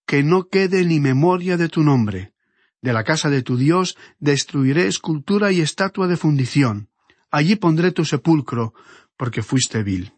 que 0.06 0.22
no 0.22 0.48
quede 0.48 0.82
ni 0.86 0.98
memoria 0.98 1.58
de 1.58 1.68
tu 1.68 1.82
nombre. 1.82 2.32
De 2.80 2.94
la 2.94 3.04
casa 3.04 3.28
de 3.28 3.42
tu 3.42 3.58
Dios 3.58 3.98
destruiré 4.20 4.86
escultura 4.86 5.52
y 5.52 5.60
estatua 5.60 6.06
de 6.06 6.16
fundición. 6.16 6.88
Allí 7.30 7.56
pondré 7.56 7.92
tu 7.92 8.06
sepulcro, 8.06 8.72
porque 9.18 9.42
fuiste 9.42 9.82
vil. 9.82 10.14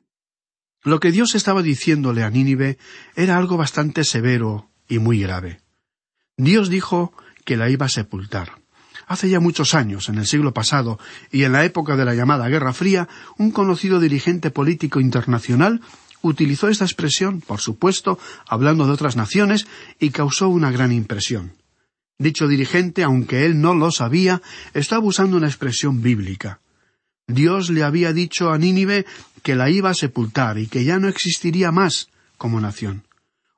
Lo 0.84 1.00
que 1.00 1.10
Dios 1.10 1.34
estaba 1.34 1.62
diciéndole 1.62 2.22
a 2.22 2.30
Nínive 2.30 2.78
era 3.16 3.36
algo 3.36 3.56
bastante 3.56 4.04
severo 4.04 4.70
y 4.88 4.99
muy 4.99 5.20
grave. 5.20 5.61
Dios 6.37 6.68
dijo 6.68 7.12
que 7.44 7.57
la 7.57 7.70
iba 7.70 7.87
a 7.87 7.90
sepultar. 7.90 8.53
Hace 9.07 9.29
ya 9.29 9.38
muchos 9.38 9.75
años, 9.75 10.09
en 10.09 10.18
el 10.18 10.27
siglo 10.27 10.53
pasado, 10.53 10.99
y 11.31 11.44
en 11.44 11.53
la 11.53 11.64
época 11.64 11.96
de 11.96 12.05
la 12.05 12.14
llamada 12.14 12.49
Guerra 12.49 12.72
Fría, 12.72 13.09
un 13.38 13.53
conocido 13.53 14.01
dirigente 14.01 14.51
político 14.51 15.01
internacional 15.01 15.81
utilizó 16.22 16.68
esta 16.68 16.85
expresión, 16.85 17.40
por 17.40 17.61
supuesto, 17.61 18.18
hablando 18.49 18.87
de 18.87 18.92
otras 18.92 19.16
naciones, 19.16 19.66
y 20.01 20.11
causó 20.11 20.49
una 20.49 20.72
gran 20.72 20.92
impresión. 20.92 21.53
Dicho 22.18 22.49
dirigente, 22.49 23.05
aunque 23.05 23.44
él 23.44 23.61
no 23.61 23.75
lo 23.75 23.92
sabía, 23.92 24.42
estaba 24.75 25.05
usando 25.05 25.37
una 25.37 25.46
expresión 25.46 26.03
bíblica. 26.03 26.61
Dios 27.29 27.70
le 27.70 27.83
había 27.83 28.12
dicho 28.12 28.51
a 28.51 28.59
Nínive 28.59 29.07
que 29.42 29.55
la 29.55 29.70
iba 29.70 29.90
a 29.90 29.94
sepultar 29.94 30.59
y 30.59 30.66
que 30.66 30.85
ya 30.85 30.99
no 30.99 31.09
existiría 31.09 31.70
más 31.70 32.09
como 32.38 32.61
nación. 32.61 33.06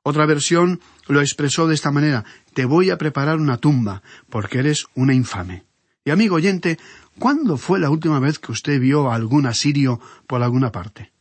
Otra 0.03 0.27
versión 0.27 0.81
lo 1.07 1.21
expresó 1.21 1.67
de 1.67 1.75
esta 1.75 1.91
manera 1.91 2.25
Te 2.55 2.65
voy 2.65 2.91
a 2.91 2.99
preparar 2.99 3.39
una 3.39 3.59
tumba, 3.59 4.03
porque 4.31 4.59
eres 4.59 4.87
una 4.95 5.15
infame. 5.15 5.65
Y 6.05 6.11
amigo 6.11 6.37
oyente, 6.37 6.79
¿cuándo 7.19 7.57
fue 7.57 7.79
la 7.79 7.91
última 7.91 8.19
vez 8.19 8.39
que 8.39 8.53
usted 8.53 8.81
vio 8.81 9.11
a 9.11 9.15
algún 9.15 9.47
asirio 9.47 10.01
por 10.27 10.43
alguna 10.43 10.73
parte? 10.73 11.13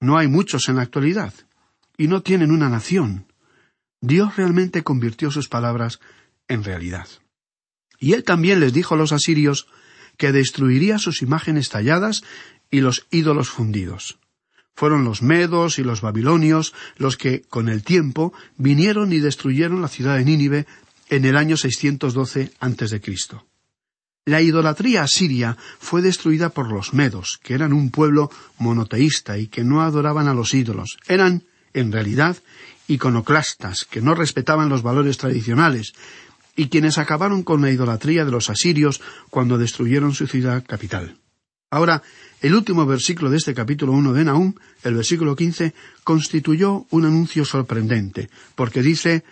No 0.00 0.18
hay 0.18 0.28
muchos 0.28 0.68
en 0.68 0.76
la 0.76 0.82
actualidad, 0.82 1.32
y 1.96 2.08
no 2.08 2.22
tienen 2.22 2.50
una 2.52 2.68
nación. 2.68 3.26
Dios 4.00 4.36
realmente 4.36 4.84
convirtió 4.84 5.30
sus 5.30 5.48
palabras 5.48 5.98
en 6.46 6.62
realidad. 6.62 7.08
Y 7.98 8.12
él 8.12 8.22
también 8.22 8.60
les 8.60 8.72
dijo 8.72 8.94
a 8.94 8.98
los 8.98 9.12
asirios 9.12 9.66
que 10.16 10.32
destruiría 10.32 10.98
sus 10.98 11.22
imágenes 11.22 11.68
talladas 11.68 12.22
y 12.70 12.80
los 12.80 13.06
ídolos 13.10 13.48
fundidos. 13.48 14.18
Fueron 14.78 15.04
los 15.04 15.22
medos 15.22 15.80
y 15.80 15.82
los 15.82 16.02
babilonios 16.02 16.72
los 16.98 17.16
que, 17.16 17.42
con 17.42 17.68
el 17.68 17.82
tiempo, 17.82 18.32
vinieron 18.56 19.12
y 19.12 19.18
destruyeron 19.18 19.82
la 19.82 19.88
ciudad 19.88 20.16
de 20.16 20.24
Nínive 20.24 20.66
en 21.08 21.24
el 21.24 21.36
año 21.36 21.56
612 21.56 22.52
a.C. 22.60 23.00
La 24.24 24.40
idolatría 24.40 25.02
asiria 25.02 25.56
fue 25.80 26.00
destruida 26.00 26.50
por 26.50 26.70
los 26.70 26.94
medos, 26.94 27.40
que 27.42 27.54
eran 27.54 27.72
un 27.72 27.90
pueblo 27.90 28.30
monoteísta 28.58 29.36
y 29.36 29.48
que 29.48 29.64
no 29.64 29.82
adoraban 29.82 30.28
a 30.28 30.34
los 30.34 30.54
ídolos. 30.54 30.96
Eran, 31.08 31.42
en 31.74 31.90
realidad, 31.90 32.36
iconoclastas, 32.86 33.84
que 33.84 34.00
no 34.00 34.14
respetaban 34.14 34.68
los 34.68 34.84
valores 34.84 35.18
tradicionales, 35.18 35.92
y 36.54 36.68
quienes 36.68 36.98
acabaron 36.98 37.42
con 37.42 37.62
la 37.62 37.72
idolatría 37.72 38.24
de 38.24 38.30
los 38.30 38.48
asirios 38.48 39.00
cuando 39.28 39.58
destruyeron 39.58 40.14
su 40.14 40.28
ciudad 40.28 40.64
capital. 40.64 41.16
Ahora, 41.70 42.02
el 42.40 42.54
último 42.54 42.86
versículo 42.86 43.30
de 43.30 43.36
este 43.36 43.52
capítulo 43.52 43.92
1 43.92 44.12
de 44.14 44.24
Nahum, 44.24 44.54
el 44.84 44.94
versículo 44.94 45.36
15, 45.36 45.74
constituyó 46.02 46.86
un 46.90 47.04
anuncio 47.04 47.44
sorprendente, 47.44 48.30
porque 48.54 48.82
dice, 48.82 49.24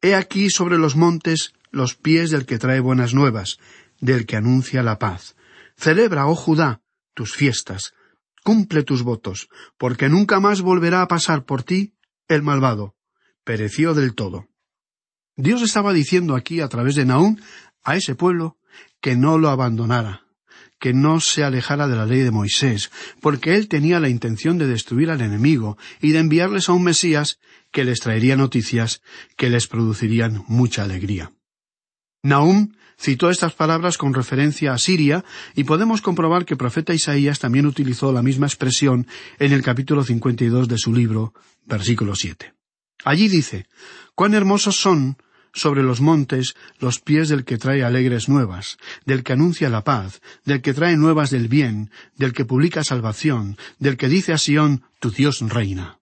He 0.00 0.14
aquí 0.14 0.50
sobre 0.50 0.78
los 0.78 0.94
montes 0.94 1.54
los 1.72 1.94
pies 1.94 2.30
del 2.30 2.46
que 2.46 2.58
trae 2.58 2.80
buenas 2.80 3.14
nuevas, 3.14 3.58
del 4.00 4.26
que 4.26 4.36
anuncia 4.36 4.82
la 4.82 4.98
paz. 4.98 5.34
Celebra, 5.76 6.26
oh 6.26 6.36
Judá, 6.36 6.82
tus 7.14 7.34
fiestas, 7.34 7.92
cumple 8.44 8.84
tus 8.84 9.02
votos, 9.02 9.48
porque 9.76 10.08
nunca 10.08 10.38
más 10.38 10.60
volverá 10.60 11.02
a 11.02 11.08
pasar 11.08 11.44
por 11.44 11.64
ti 11.64 11.94
el 12.28 12.42
malvado. 12.42 12.94
Pereció 13.42 13.94
del 13.94 14.14
todo. 14.14 14.48
Dios 15.36 15.62
estaba 15.62 15.92
diciendo 15.92 16.36
aquí 16.36 16.60
a 16.60 16.68
través 16.68 16.94
de 16.94 17.04
Naúm 17.04 17.36
a 17.82 17.96
ese 17.96 18.14
pueblo 18.14 18.56
que 19.00 19.16
no 19.16 19.38
lo 19.38 19.50
abandonara, 19.50 20.25
que 20.78 20.92
no 20.92 21.20
se 21.20 21.44
alejara 21.44 21.88
de 21.88 21.96
la 21.96 22.06
ley 22.06 22.20
de 22.20 22.30
Moisés, 22.30 22.90
porque 23.20 23.54
él 23.56 23.68
tenía 23.68 24.00
la 24.00 24.08
intención 24.08 24.58
de 24.58 24.66
destruir 24.66 25.10
al 25.10 25.20
enemigo 25.20 25.78
y 26.00 26.12
de 26.12 26.18
enviarles 26.18 26.68
a 26.68 26.72
un 26.72 26.84
Mesías 26.84 27.38
que 27.70 27.84
les 27.84 28.00
traería 28.00 28.36
noticias 28.36 29.02
que 29.36 29.50
les 29.50 29.66
producirían 29.66 30.44
mucha 30.48 30.82
alegría. 30.82 31.32
Nahum 32.22 32.72
citó 32.98 33.30
estas 33.30 33.52
palabras 33.52 33.98
con 33.98 34.14
referencia 34.14 34.72
a 34.72 34.78
Siria 34.78 35.24
y 35.54 35.64
podemos 35.64 36.00
comprobar 36.00 36.44
que 36.44 36.54
el 36.54 36.58
profeta 36.58 36.94
Isaías 36.94 37.38
también 37.38 37.66
utilizó 37.66 38.12
la 38.12 38.22
misma 38.22 38.46
expresión 38.46 39.06
en 39.38 39.52
el 39.52 39.62
capítulo 39.62 40.02
52 40.02 40.68
de 40.68 40.78
su 40.78 40.92
libro, 40.92 41.34
versículo 41.66 42.14
7. 42.14 42.54
Allí 43.04 43.28
dice, 43.28 43.66
cuán 44.14 44.34
hermosos 44.34 44.76
son 44.76 45.18
sobre 45.56 45.82
los 45.82 46.00
montes 46.00 46.54
los 46.78 47.00
pies 47.00 47.28
del 47.28 47.44
que 47.44 47.56
trae 47.58 47.82
alegres 47.82 48.28
nuevas, 48.28 48.76
del 49.06 49.24
que 49.24 49.32
anuncia 49.32 49.70
la 49.70 49.82
paz, 49.82 50.20
del 50.44 50.60
que 50.60 50.74
trae 50.74 50.96
nuevas 50.96 51.30
del 51.30 51.48
bien, 51.48 51.90
del 52.16 52.32
que 52.32 52.44
publica 52.44 52.84
salvación, 52.84 53.56
del 53.78 53.96
que 53.96 54.08
dice 54.08 54.32
a 54.34 54.38
Sión, 54.38 54.84
tu 55.00 55.10
Dios 55.10 55.40
reina. 55.40 55.98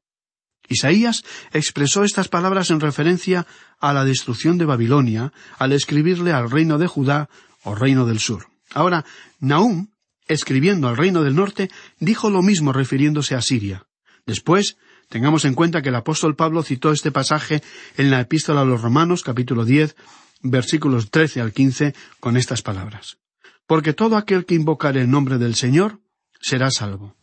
Isaías 0.69 1.25
expresó 1.53 2.05
estas 2.05 2.29
palabras 2.29 2.71
en 2.71 2.81
referencia 2.81 3.47
a 3.81 3.93
la 3.93 4.05
destrucción 4.05 4.59
de 4.59 4.65
Babilonia 4.65 5.33
al 5.59 5.73
escribirle 5.73 6.33
al 6.33 6.51
reino 6.51 6.79
de 6.79 6.89
Judá 6.89 7.29
o 7.63 7.75
reino 7.75 8.07
del 8.07 8.19
sur. 8.19 8.49
Ahora, 8.73 9.05
Nahum, 9.39 9.89
escribiendo 10.27 10.89
al 10.89 10.97
reino 10.97 11.23
del 11.23 11.37
norte, 11.37 11.71
dijo 12.01 12.29
lo 12.29 12.43
mismo 12.43 12.73
refiriéndose 12.73 13.35
a 13.35 13.43
Siria. 13.43 13.87
Después, 14.27 14.79
Tengamos 15.09 15.45
en 15.45 15.55
cuenta 15.55 15.83
que 15.83 15.91
el 15.91 15.95
apóstol 15.95 16.35
Pablo 16.35 16.63
citó 16.63 16.93
este 16.93 17.13
pasaje 17.13 17.63
en 17.97 18.11
la 18.11 18.21
epístola 18.21 18.63
a 18.63 18.65
los 18.65 18.83
Romanos, 18.83 19.23
capítulo 19.23 19.65
diez, 19.65 19.97
versículos 20.43 21.11
trece 21.11 21.41
al 21.41 21.53
quince, 21.53 21.95
con 22.21 22.37
estas 22.37 22.63
palabras. 22.63 23.19
Porque 23.67 23.93
todo 23.93 24.17
aquel 24.17 24.45
que 24.45 24.55
invocare 24.55 25.01
el 25.01 25.11
nombre 25.11 25.39
del 25.39 25.55
Señor 25.55 26.01
será 26.41 26.71
salvo. 26.71 27.17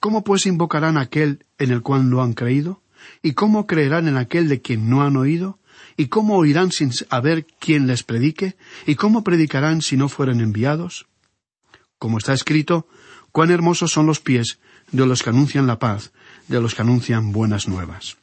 ¿Cómo 0.00 0.24
pues 0.24 0.46
invocarán 0.46 0.96
aquel 0.96 1.46
en 1.58 1.70
el 1.70 1.82
cual 1.82 2.10
no 2.10 2.22
han 2.22 2.34
creído? 2.34 2.82
¿Y 3.22 3.32
cómo 3.32 3.66
creerán 3.66 4.08
en 4.08 4.16
aquel 4.16 4.48
de 4.48 4.60
quien 4.60 4.88
no 4.88 5.02
han 5.02 5.16
oído? 5.16 5.58
¿Y 5.96 6.08
cómo 6.08 6.36
oirán 6.36 6.72
sin 6.72 6.92
saber 6.92 7.46
quién 7.60 7.86
les 7.86 8.02
predique? 8.02 8.56
¿Y 8.86 8.96
cómo 8.96 9.22
predicarán 9.22 9.82
si 9.82 9.96
no 9.96 10.08
fueren 10.08 10.40
enviados? 10.40 11.06
Como 11.98 12.18
está 12.18 12.32
escrito, 12.32 12.88
cuán 13.30 13.50
hermosos 13.50 13.92
son 13.92 14.06
los 14.06 14.20
pies 14.20 14.58
de 14.90 15.06
los 15.06 15.22
que 15.22 15.30
anuncian 15.30 15.66
la 15.66 15.78
paz, 15.78 16.12
de 16.48 16.60
los 16.60 16.74
que 16.74 16.82
anuncian 16.82 17.32
buenas 17.32 17.68
nuevas. 17.68 18.16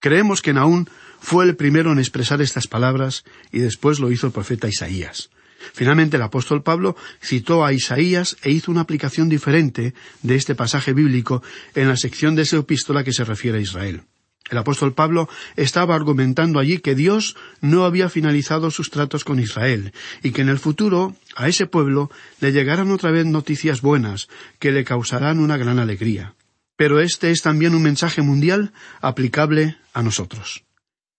Creemos 0.00 0.42
que 0.42 0.52
Naún 0.52 0.88
fue 1.20 1.46
el 1.46 1.56
primero 1.56 1.90
en 1.92 1.98
expresar 1.98 2.42
estas 2.42 2.66
palabras 2.66 3.24
y 3.50 3.60
después 3.60 4.00
lo 4.00 4.10
hizo 4.10 4.26
el 4.26 4.32
profeta 4.32 4.68
Isaías. 4.68 5.30
Finalmente 5.72 6.16
el 6.16 6.22
apóstol 6.22 6.62
Pablo 6.62 6.96
citó 7.22 7.64
a 7.64 7.72
Isaías 7.72 8.36
e 8.42 8.50
hizo 8.50 8.70
una 8.70 8.82
aplicación 8.82 9.28
diferente 9.30 9.94
de 10.22 10.34
este 10.34 10.54
pasaje 10.54 10.92
bíblico 10.92 11.42
en 11.74 11.88
la 11.88 11.96
sección 11.96 12.34
de 12.34 12.42
esa 12.42 12.58
epístola 12.58 13.02
que 13.02 13.14
se 13.14 13.24
refiere 13.24 13.58
a 13.58 13.62
Israel. 13.62 14.02
El 14.50 14.58
apóstol 14.58 14.92
Pablo 14.92 15.26
estaba 15.56 15.94
argumentando 15.94 16.58
allí 16.58 16.78
que 16.78 16.94
Dios 16.94 17.34
no 17.62 17.86
había 17.86 18.10
finalizado 18.10 18.70
sus 18.70 18.90
tratos 18.90 19.24
con 19.24 19.40
Israel 19.40 19.94
y 20.22 20.32
que 20.32 20.42
en 20.42 20.50
el 20.50 20.58
futuro 20.58 21.16
a 21.34 21.48
ese 21.48 21.66
pueblo 21.66 22.10
le 22.40 22.52
llegarán 22.52 22.90
otra 22.90 23.10
vez 23.10 23.24
noticias 23.24 23.80
buenas 23.80 24.28
que 24.58 24.70
le 24.70 24.84
causarán 24.84 25.40
una 25.40 25.56
gran 25.56 25.78
alegría. 25.78 26.34
Pero 26.76 27.00
este 27.00 27.30
es 27.30 27.42
también 27.42 27.74
un 27.74 27.82
mensaje 27.82 28.22
mundial 28.22 28.72
aplicable 29.00 29.76
a 29.92 30.02
nosotros. 30.02 30.64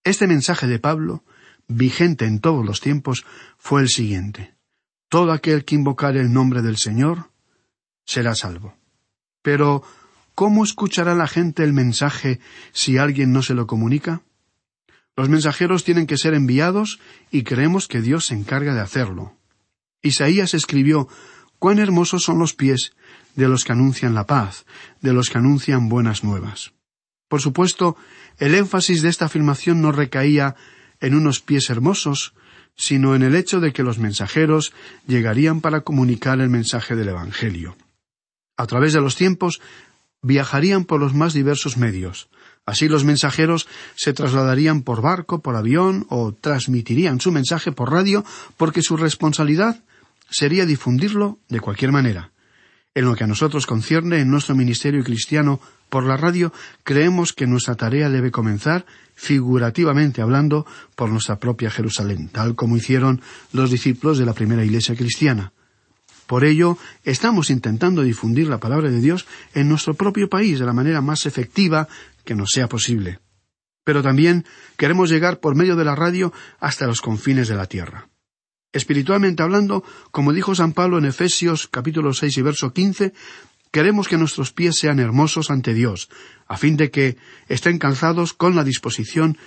Este 0.03 0.27
mensaje 0.27 0.67
de 0.67 0.79
Pablo, 0.79 1.23
vigente 1.67 2.25
en 2.25 2.39
todos 2.39 2.65
los 2.65 2.81
tiempos, 2.81 3.25
fue 3.57 3.81
el 3.81 3.89
siguiente. 3.89 4.53
Todo 5.09 5.31
aquel 5.31 5.65
que 5.65 5.75
invocare 5.75 6.19
el 6.19 6.33
nombre 6.33 6.61
del 6.61 6.77
Señor 6.77 7.31
será 8.05 8.35
salvo. 8.35 8.75
Pero, 9.41 9.83
¿cómo 10.33 10.63
escuchará 10.63 11.15
la 11.15 11.27
gente 11.27 11.63
el 11.63 11.73
mensaje 11.73 12.39
si 12.73 12.97
alguien 12.97 13.31
no 13.31 13.41
se 13.41 13.53
lo 13.53 13.67
comunica? 13.67 14.23
Los 15.15 15.29
mensajeros 15.29 15.83
tienen 15.83 16.07
que 16.07 16.17
ser 16.17 16.33
enviados 16.33 16.99
y 17.31 17.43
creemos 17.43 17.87
que 17.87 18.01
Dios 18.01 18.25
se 18.25 18.33
encarga 18.33 18.73
de 18.73 18.81
hacerlo. 18.81 19.37
Isaías 20.01 20.53
escribió 20.53 21.07
Cuán 21.65 21.79
hermosos 21.79 22.21
son 22.21 22.37
los 22.37 22.53
pies 22.53 22.91
de 23.35 23.47
los 23.47 23.63
que 23.63 23.71
anuncian 23.71 24.13
la 24.13 24.27
paz, 24.27 24.67
de 25.01 25.13
los 25.13 25.31
que 25.31 25.39
anuncian 25.39 25.89
buenas 25.89 26.23
nuevas. 26.23 26.73
Por 27.27 27.41
supuesto, 27.41 27.97
el 28.37 28.53
énfasis 28.53 29.01
de 29.01 29.09
esta 29.09 29.25
afirmación 29.25 29.81
no 29.81 29.91
recaía 29.91 30.55
en 30.99 31.15
unos 31.15 31.39
pies 31.39 31.71
hermosos, 31.71 32.35
sino 32.75 33.15
en 33.15 33.23
el 33.23 33.33
hecho 33.35 33.61
de 33.61 33.73
que 33.73 33.81
los 33.81 33.97
mensajeros 33.97 34.73
llegarían 35.07 35.59
para 35.59 35.81
comunicar 35.81 36.39
el 36.39 36.51
mensaje 36.51 36.95
del 36.95 37.09
Evangelio. 37.09 37.75
A 38.57 38.67
través 38.67 38.93
de 38.93 39.01
los 39.01 39.15
tiempos 39.15 39.59
viajarían 40.21 40.85
por 40.85 40.99
los 40.99 41.15
más 41.15 41.33
diversos 41.33 41.77
medios. 41.77 42.29
Así 42.67 42.87
los 42.87 43.05
mensajeros 43.05 43.67
se 43.95 44.13
trasladarían 44.13 44.83
por 44.83 45.01
barco, 45.01 45.39
por 45.39 45.55
avión 45.55 46.05
o 46.11 46.31
transmitirían 46.31 47.19
su 47.19 47.31
mensaje 47.31 47.71
por 47.71 47.91
radio 47.91 48.23
porque 48.55 48.83
su 48.83 48.97
responsabilidad 48.97 49.81
sería 50.29 50.65
difundirlo 50.65 51.39
de 51.49 51.59
cualquier 51.59 51.91
manera. 51.91 52.31
En 52.93 53.05
lo 53.05 53.15
que 53.15 53.25
a 53.25 53.27
nosotros 53.27 53.65
concierne 53.65 54.21
en 54.21 54.29
nuestro 54.29 54.55
ministerio 54.55 55.03
cristiano 55.03 55.59
por 55.89 56.05
la 56.05 56.15
radio, 56.15 56.53
creemos 56.83 57.33
que 57.33 57.45
nuestra 57.45 57.75
tarea 57.75 58.09
debe 58.09 58.31
comenzar, 58.31 58.85
figurativamente 59.15 60.21
hablando, 60.21 60.65
por 60.95 61.09
nuestra 61.09 61.37
propia 61.37 61.69
Jerusalén, 61.69 62.29
tal 62.29 62.55
como 62.55 62.77
hicieron 62.77 63.21
los 63.51 63.69
discípulos 63.69 64.17
de 64.17 64.25
la 64.25 64.33
primera 64.33 64.63
iglesia 64.63 64.95
cristiana. 64.95 65.51
Por 66.25 66.45
ello, 66.45 66.77
estamos 67.03 67.49
intentando 67.49 68.01
difundir 68.01 68.47
la 68.47 68.59
palabra 68.59 68.89
de 68.89 69.01
Dios 69.01 69.27
en 69.53 69.69
nuestro 69.69 69.93
propio 69.93 70.29
país 70.29 70.57
de 70.57 70.65
la 70.65 70.73
manera 70.73 71.01
más 71.01 71.25
efectiva 71.25 71.87
que 72.23 72.33
nos 72.33 72.51
sea 72.51 72.67
posible. 72.67 73.19
Pero 73.83 74.01
también 74.01 74.45
queremos 74.77 75.09
llegar 75.09 75.39
por 75.39 75.55
medio 75.55 75.75
de 75.75 75.85
la 75.85 75.95
radio 75.95 76.33
hasta 76.59 76.87
los 76.87 77.01
confines 77.01 77.47
de 77.47 77.55
la 77.55 77.67
tierra. 77.67 78.07
Espiritualmente 78.75 79.41
hablando, 79.41 79.85
como 80.11 80.33
dijo 80.33 80.53
San 80.53 80.73
Pablo 80.73 80.97
en 80.97 81.05
Efesios 81.05 81.69
capítulo 81.71 82.13
seis 82.13 82.37
y 82.37 82.41
verso 82.41 82.73
quince, 82.73 83.13
queremos 83.71 84.09
que 84.09 84.17
nuestros 84.17 84.51
pies 84.51 84.75
sean 84.75 84.99
hermosos 84.99 85.49
ante 85.49 85.73
Dios, 85.73 86.09
a 86.45 86.57
fin 86.57 86.75
de 86.75 86.91
que 86.91 87.15
estén 87.47 87.79
calzados 87.79 88.33
con 88.33 88.53
la 88.53 88.65
disposición 88.65 89.37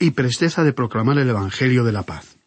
y 0.00 0.12
presteza 0.12 0.64
de 0.64 0.72
proclamar 0.72 1.18
el 1.18 1.28
Evangelio 1.28 1.84
de 1.84 1.92
la 1.92 2.04
paz. 2.04 2.38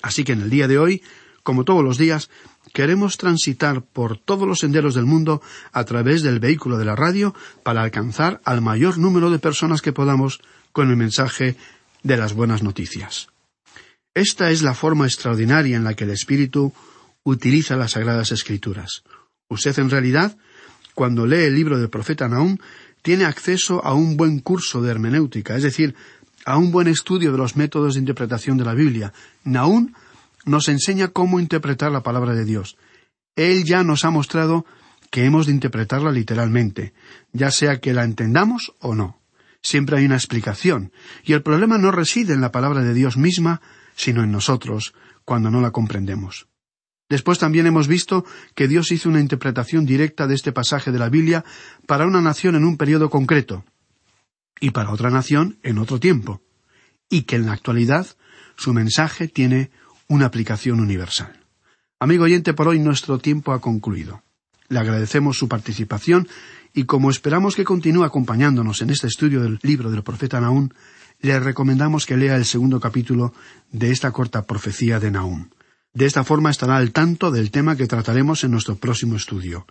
Así 0.00 0.22
que 0.22 0.34
en 0.34 0.42
el 0.42 0.50
día 0.50 0.68
de 0.68 0.78
hoy, 0.78 1.02
como 1.42 1.64
todos 1.64 1.82
los 1.82 1.98
días, 1.98 2.30
queremos 2.72 3.16
transitar 3.16 3.82
por 3.82 4.16
todos 4.16 4.46
los 4.46 4.60
senderos 4.60 4.94
del 4.94 5.06
mundo 5.06 5.42
a 5.72 5.82
través 5.84 6.22
del 6.22 6.38
vehículo 6.38 6.78
de 6.78 6.84
la 6.84 6.94
radio 6.94 7.34
para 7.64 7.82
alcanzar 7.82 8.40
al 8.44 8.60
mayor 8.60 8.96
número 8.96 9.28
de 9.28 9.40
personas 9.40 9.82
que 9.82 9.92
podamos 9.92 10.40
con 10.70 10.88
el 10.88 10.96
mensaje 10.96 11.56
de 12.04 12.16
las 12.16 12.32
buenas 12.32 12.62
noticias. 12.62 13.33
Esta 14.14 14.50
es 14.50 14.62
la 14.62 14.74
forma 14.74 15.06
extraordinaria 15.06 15.76
en 15.76 15.82
la 15.82 15.94
que 15.94 16.04
el 16.04 16.10
Espíritu 16.10 16.72
utiliza 17.24 17.76
las 17.76 17.92
Sagradas 17.92 18.30
Escrituras. 18.30 19.02
Usted 19.48 19.76
en 19.80 19.90
realidad, 19.90 20.36
cuando 20.94 21.26
lee 21.26 21.44
el 21.44 21.54
libro 21.54 21.78
del 21.78 21.90
profeta 21.90 22.28
Nahum, 22.28 22.56
tiene 23.02 23.24
acceso 23.24 23.84
a 23.84 23.92
un 23.92 24.16
buen 24.16 24.38
curso 24.38 24.80
de 24.80 24.92
hermenéutica, 24.92 25.56
es 25.56 25.64
decir, 25.64 25.96
a 26.46 26.58
un 26.58 26.70
buen 26.70 26.86
estudio 26.86 27.32
de 27.32 27.38
los 27.38 27.56
métodos 27.56 27.94
de 27.94 28.00
interpretación 28.00 28.56
de 28.56 28.64
la 28.64 28.74
Biblia. 28.74 29.12
Nahum 29.42 29.92
nos 30.44 30.68
enseña 30.68 31.08
cómo 31.08 31.40
interpretar 31.40 31.90
la 31.90 32.02
palabra 32.02 32.34
de 32.34 32.44
Dios. 32.44 32.76
Él 33.34 33.64
ya 33.64 33.82
nos 33.82 34.04
ha 34.04 34.10
mostrado 34.10 34.64
que 35.10 35.24
hemos 35.24 35.46
de 35.46 35.52
interpretarla 35.52 36.12
literalmente, 36.12 36.92
ya 37.32 37.50
sea 37.50 37.80
que 37.80 37.92
la 37.92 38.04
entendamos 38.04 38.74
o 38.78 38.94
no. 38.94 39.18
Siempre 39.62 39.98
hay 39.98 40.04
una 40.04 40.16
explicación, 40.16 40.92
y 41.24 41.32
el 41.32 41.42
problema 41.42 41.78
no 41.78 41.90
reside 41.90 42.34
en 42.34 42.40
la 42.40 42.52
palabra 42.52 42.82
de 42.82 42.94
Dios 42.94 43.16
misma, 43.16 43.60
sino 43.94 44.22
en 44.22 44.32
nosotros, 44.32 44.94
cuando 45.24 45.50
no 45.50 45.60
la 45.60 45.70
comprendemos. 45.70 46.46
Después 47.08 47.38
también 47.38 47.66
hemos 47.66 47.86
visto 47.86 48.24
que 48.54 48.68
Dios 48.68 48.90
hizo 48.90 49.08
una 49.08 49.20
interpretación 49.20 49.84
directa 49.84 50.26
de 50.26 50.34
este 50.34 50.52
pasaje 50.52 50.90
de 50.90 50.98
la 50.98 51.10
Biblia 51.10 51.44
para 51.86 52.06
una 52.06 52.20
nación 52.20 52.56
en 52.56 52.64
un 52.64 52.76
periodo 52.76 53.10
concreto, 53.10 53.64
y 54.60 54.70
para 54.70 54.90
otra 54.90 55.10
nación 55.10 55.58
en 55.62 55.78
otro 55.78 56.00
tiempo, 56.00 56.40
y 57.10 57.22
que 57.22 57.36
en 57.36 57.46
la 57.46 57.52
actualidad 57.52 58.06
su 58.56 58.72
mensaje 58.72 59.28
tiene 59.28 59.70
una 60.08 60.26
aplicación 60.26 60.80
universal. 60.80 61.44
Amigo 62.00 62.24
oyente, 62.24 62.54
por 62.54 62.68
hoy 62.68 62.78
nuestro 62.78 63.18
tiempo 63.18 63.52
ha 63.52 63.60
concluido. 63.60 64.22
Le 64.68 64.78
agradecemos 64.78 65.38
su 65.38 65.48
participación 65.48 66.28
y 66.72 66.84
como 66.84 67.10
esperamos 67.10 67.54
que 67.54 67.64
continúe 67.64 68.04
acompañándonos 68.04 68.82
en 68.82 68.90
este 68.90 69.06
estudio 69.06 69.42
del 69.42 69.58
libro 69.62 69.90
del 69.90 70.02
profeta 70.02 70.40
Nahum, 70.40 70.70
le 71.20 71.40
recomendamos 71.40 72.06
que 72.06 72.16
lea 72.16 72.36
el 72.36 72.44
segundo 72.44 72.80
capítulo 72.80 73.32
de 73.72 73.90
esta 73.90 74.10
corta 74.12 74.46
profecía 74.46 75.00
de 75.00 75.10
Nahum. 75.10 75.48
De 75.92 76.06
esta 76.06 76.24
forma 76.24 76.50
estará 76.50 76.76
al 76.76 76.92
tanto 76.92 77.30
del 77.30 77.50
tema 77.50 77.76
que 77.76 77.86
trataremos 77.86 78.44
en 78.44 78.50
nuestro 78.50 78.76
próximo 78.76 79.16
estudio. 79.16 79.66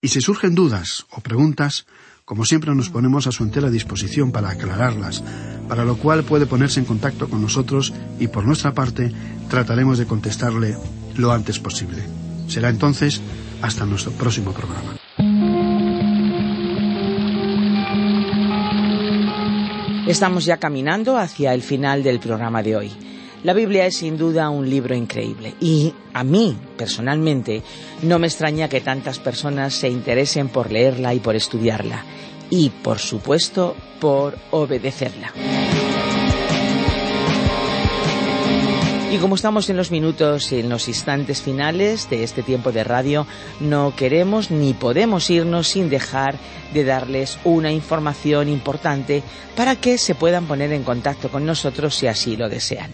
Y 0.00 0.08
si 0.08 0.20
surgen 0.20 0.54
dudas 0.54 1.06
o 1.10 1.20
preguntas, 1.20 1.86
como 2.24 2.44
siempre 2.44 2.74
nos 2.74 2.90
ponemos 2.90 3.26
a 3.26 3.32
su 3.32 3.44
entera 3.44 3.70
disposición 3.70 4.32
para 4.32 4.50
aclararlas, 4.50 5.22
para 5.68 5.84
lo 5.84 5.96
cual 5.96 6.24
puede 6.24 6.46
ponerse 6.46 6.80
en 6.80 6.86
contacto 6.86 7.28
con 7.28 7.40
nosotros 7.40 7.94
y 8.18 8.28
por 8.28 8.44
nuestra 8.44 8.74
parte 8.74 9.12
trataremos 9.48 9.98
de 9.98 10.06
contestarle 10.06 10.76
lo 11.16 11.30
antes 11.32 11.58
posible. 11.58 12.02
Será 12.48 12.68
entonces 12.68 13.20
hasta 13.62 13.86
nuestro 13.86 14.12
próximo 14.12 14.52
programa. 14.52 15.05
Estamos 20.06 20.44
ya 20.44 20.58
caminando 20.58 21.18
hacia 21.18 21.52
el 21.52 21.62
final 21.62 22.04
del 22.04 22.20
programa 22.20 22.62
de 22.62 22.76
hoy. 22.76 22.92
La 23.42 23.52
Biblia 23.52 23.86
es 23.86 23.96
sin 23.96 24.16
duda 24.16 24.50
un 24.50 24.70
libro 24.70 24.94
increíble 24.94 25.54
y 25.60 25.92
a 26.12 26.22
mí, 26.22 26.56
personalmente, 26.76 27.62
no 28.02 28.20
me 28.20 28.28
extraña 28.28 28.68
que 28.68 28.80
tantas 28.80 29.18
personas 29.18 29.74
se 29.74 29.88
interesen 29.88 30.48
por 30.48 30.70
leerla 30.70 31.12
y 31.12 31.18
por 31.18 31.34
estudiarla 31.34 32.04
y, 32.50 32.70
por 32.70 33.00
supuesto, 33.00 33.74
por 33.98 34.38
obedecerla. 34.52 35.32
Y 39.10 39.18
como 39.18 39.36
estamos 39.36 39.70
en 39.70 39.76
los 39.76 39.92
minutos, 39.92 40.50
en 40.50 40.68
los 40.68 40.88
instantes 40.88 41.40
finales 41.40 42.10
de 42.10 42.24
este 42.24 42.42
tiempo 42.42 42.72
de 42.72 42.82
radio, 42.82 43.24
no 43.60 43.94
queremos 43.94 44.50
ni 44.50 44.74
podemos 44.74 45.30
irnos 45.30 45.68
sin 45.68 45.88
dejar 45.88 46.34
de 46.74 46.84
darles 46.84 47.38
una 47.44 47.70
información 47.70 48.48
importante 48.48 49.22
para 49.54 49.76
que 49.76 49.96
se 49.96 50.16
puedan 50.16 50.46
poner 50.46 50.72
en 50.72 50.82
contacto 50.82 51.30
con 51.30 51.46
nosotros 51.46 51.94
si 51.94 52.08
así 52.08 52.36
lo 52.36 52.48
desean. 52.48 52.90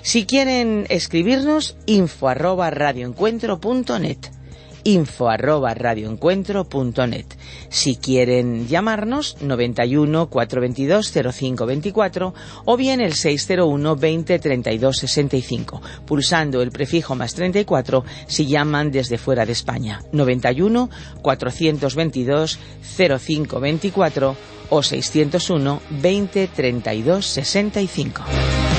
Si 0.00 0.24
quieren 0.24 0.86
escribirnos, 0.88 1.76
info 1.84 2.28
arroba 2.28 2.70
radioencuentro.net 2.70 4.39
info 4.84 5.28
arroba 5.28 5.74
radioencuentro.net. 5.74 7.26
Si 7.68 7.96
quieren 7.96 8.66
llamarnos, 8.68 9.36
91 9.40 10.28
422 10.28 11.12
0524 11.12 12.34
o 12.64 12.76
bien 12.76 13.00
el 13.00 13.14
601 13.14 13.96
20 13.96 14.38
32 14.38 14.96
65, 14.98 15.82
pulsando 16.06 16.62
el 16.62 16.70
prefijo 16.70 17.14
más 17.14 17.34
34 17.34 18.04
si 18.26 18.46
llaman 18.46 18.90
desde 18.90 19.18
fuera 19.18 19.46
de 19.46 19.52
España. 19.52 20.02
91 20.12 20.90
422 21.22 22.58
0524 22.96 24.36
o 24.70 24.82
601 24.82 25.82
20 25.90 26.48
32 26.48 27.26
65. 27.26 28.69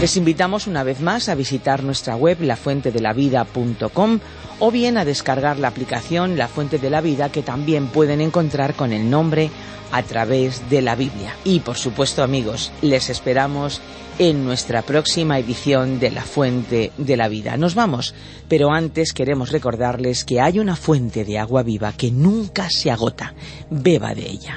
Les 0.00 0.16
invitamos 0.16 0.68
una 0.68 0.84
vez 0.84 1.00
más 1.00 1.28
a 1.28 1.34
visitar 1.34 1.82
nuestra 1.82 2.14
web 2.14 2.40
lafuentedelavida.com 2.40 4.20
o 4.60 4.70
bien 4.70 4.96
a 4.96 5.04
descargar 5.04 5.58
la 5.58 5.68
aplicación 5.68 6.38
La 6.38 6.46
Fuente 6.46 6.78
de 6.78 6.88
la 6.88 7.00
Vida 7.00 7.32
que 7.32 7.42
también 7.42 7.88
pueden 7.88 8.20
encontrar 8.20 8.74
con 8.74 8.92
el 8.92 9.10
nombre 9.10 9.50
a 9.90 10.04
través 10.04 10.70
de 10.70 10.82
la 10.82 10.94
Biblia. 10.94 11.34
Y 11.42 11.60
por 11.60 11.76
supuesto 11.76 12.22
amigos, 12.22 12.70
les 12.80 13.10
esperamos 13.10 13.80
en 14.20 14.44
nuestra 14.44 14.82
próxima 14.82 15.36
edición 15.38 15.98
de 15.98 16.12
La 16.12 16.22
Fuente 16.22 16.92
de 16.96 17.16
la 17.16 17.26
Vida. 17.26 17.56
Nos 17.56 17.74
vamos, 17.74 18.14
pero 18.48 18.70
antes 18.70 19.12
queremos 19.12 19.50
recordarles 19.50 20.24
que 20.24 20.40
hay 20.40 20.60
una 20.60 20.76
fuente 20.76 21.24
de 21.24 21.38
agua 21.38 21.64
viva 21.64 21.92
que 21.92 22.12
nunca 22.12 22.70
se 22.70 22.92
agota. 22.92 23.34
Beba 23.68 24.14
de 24.14 24.28
ella. 24.28 24.56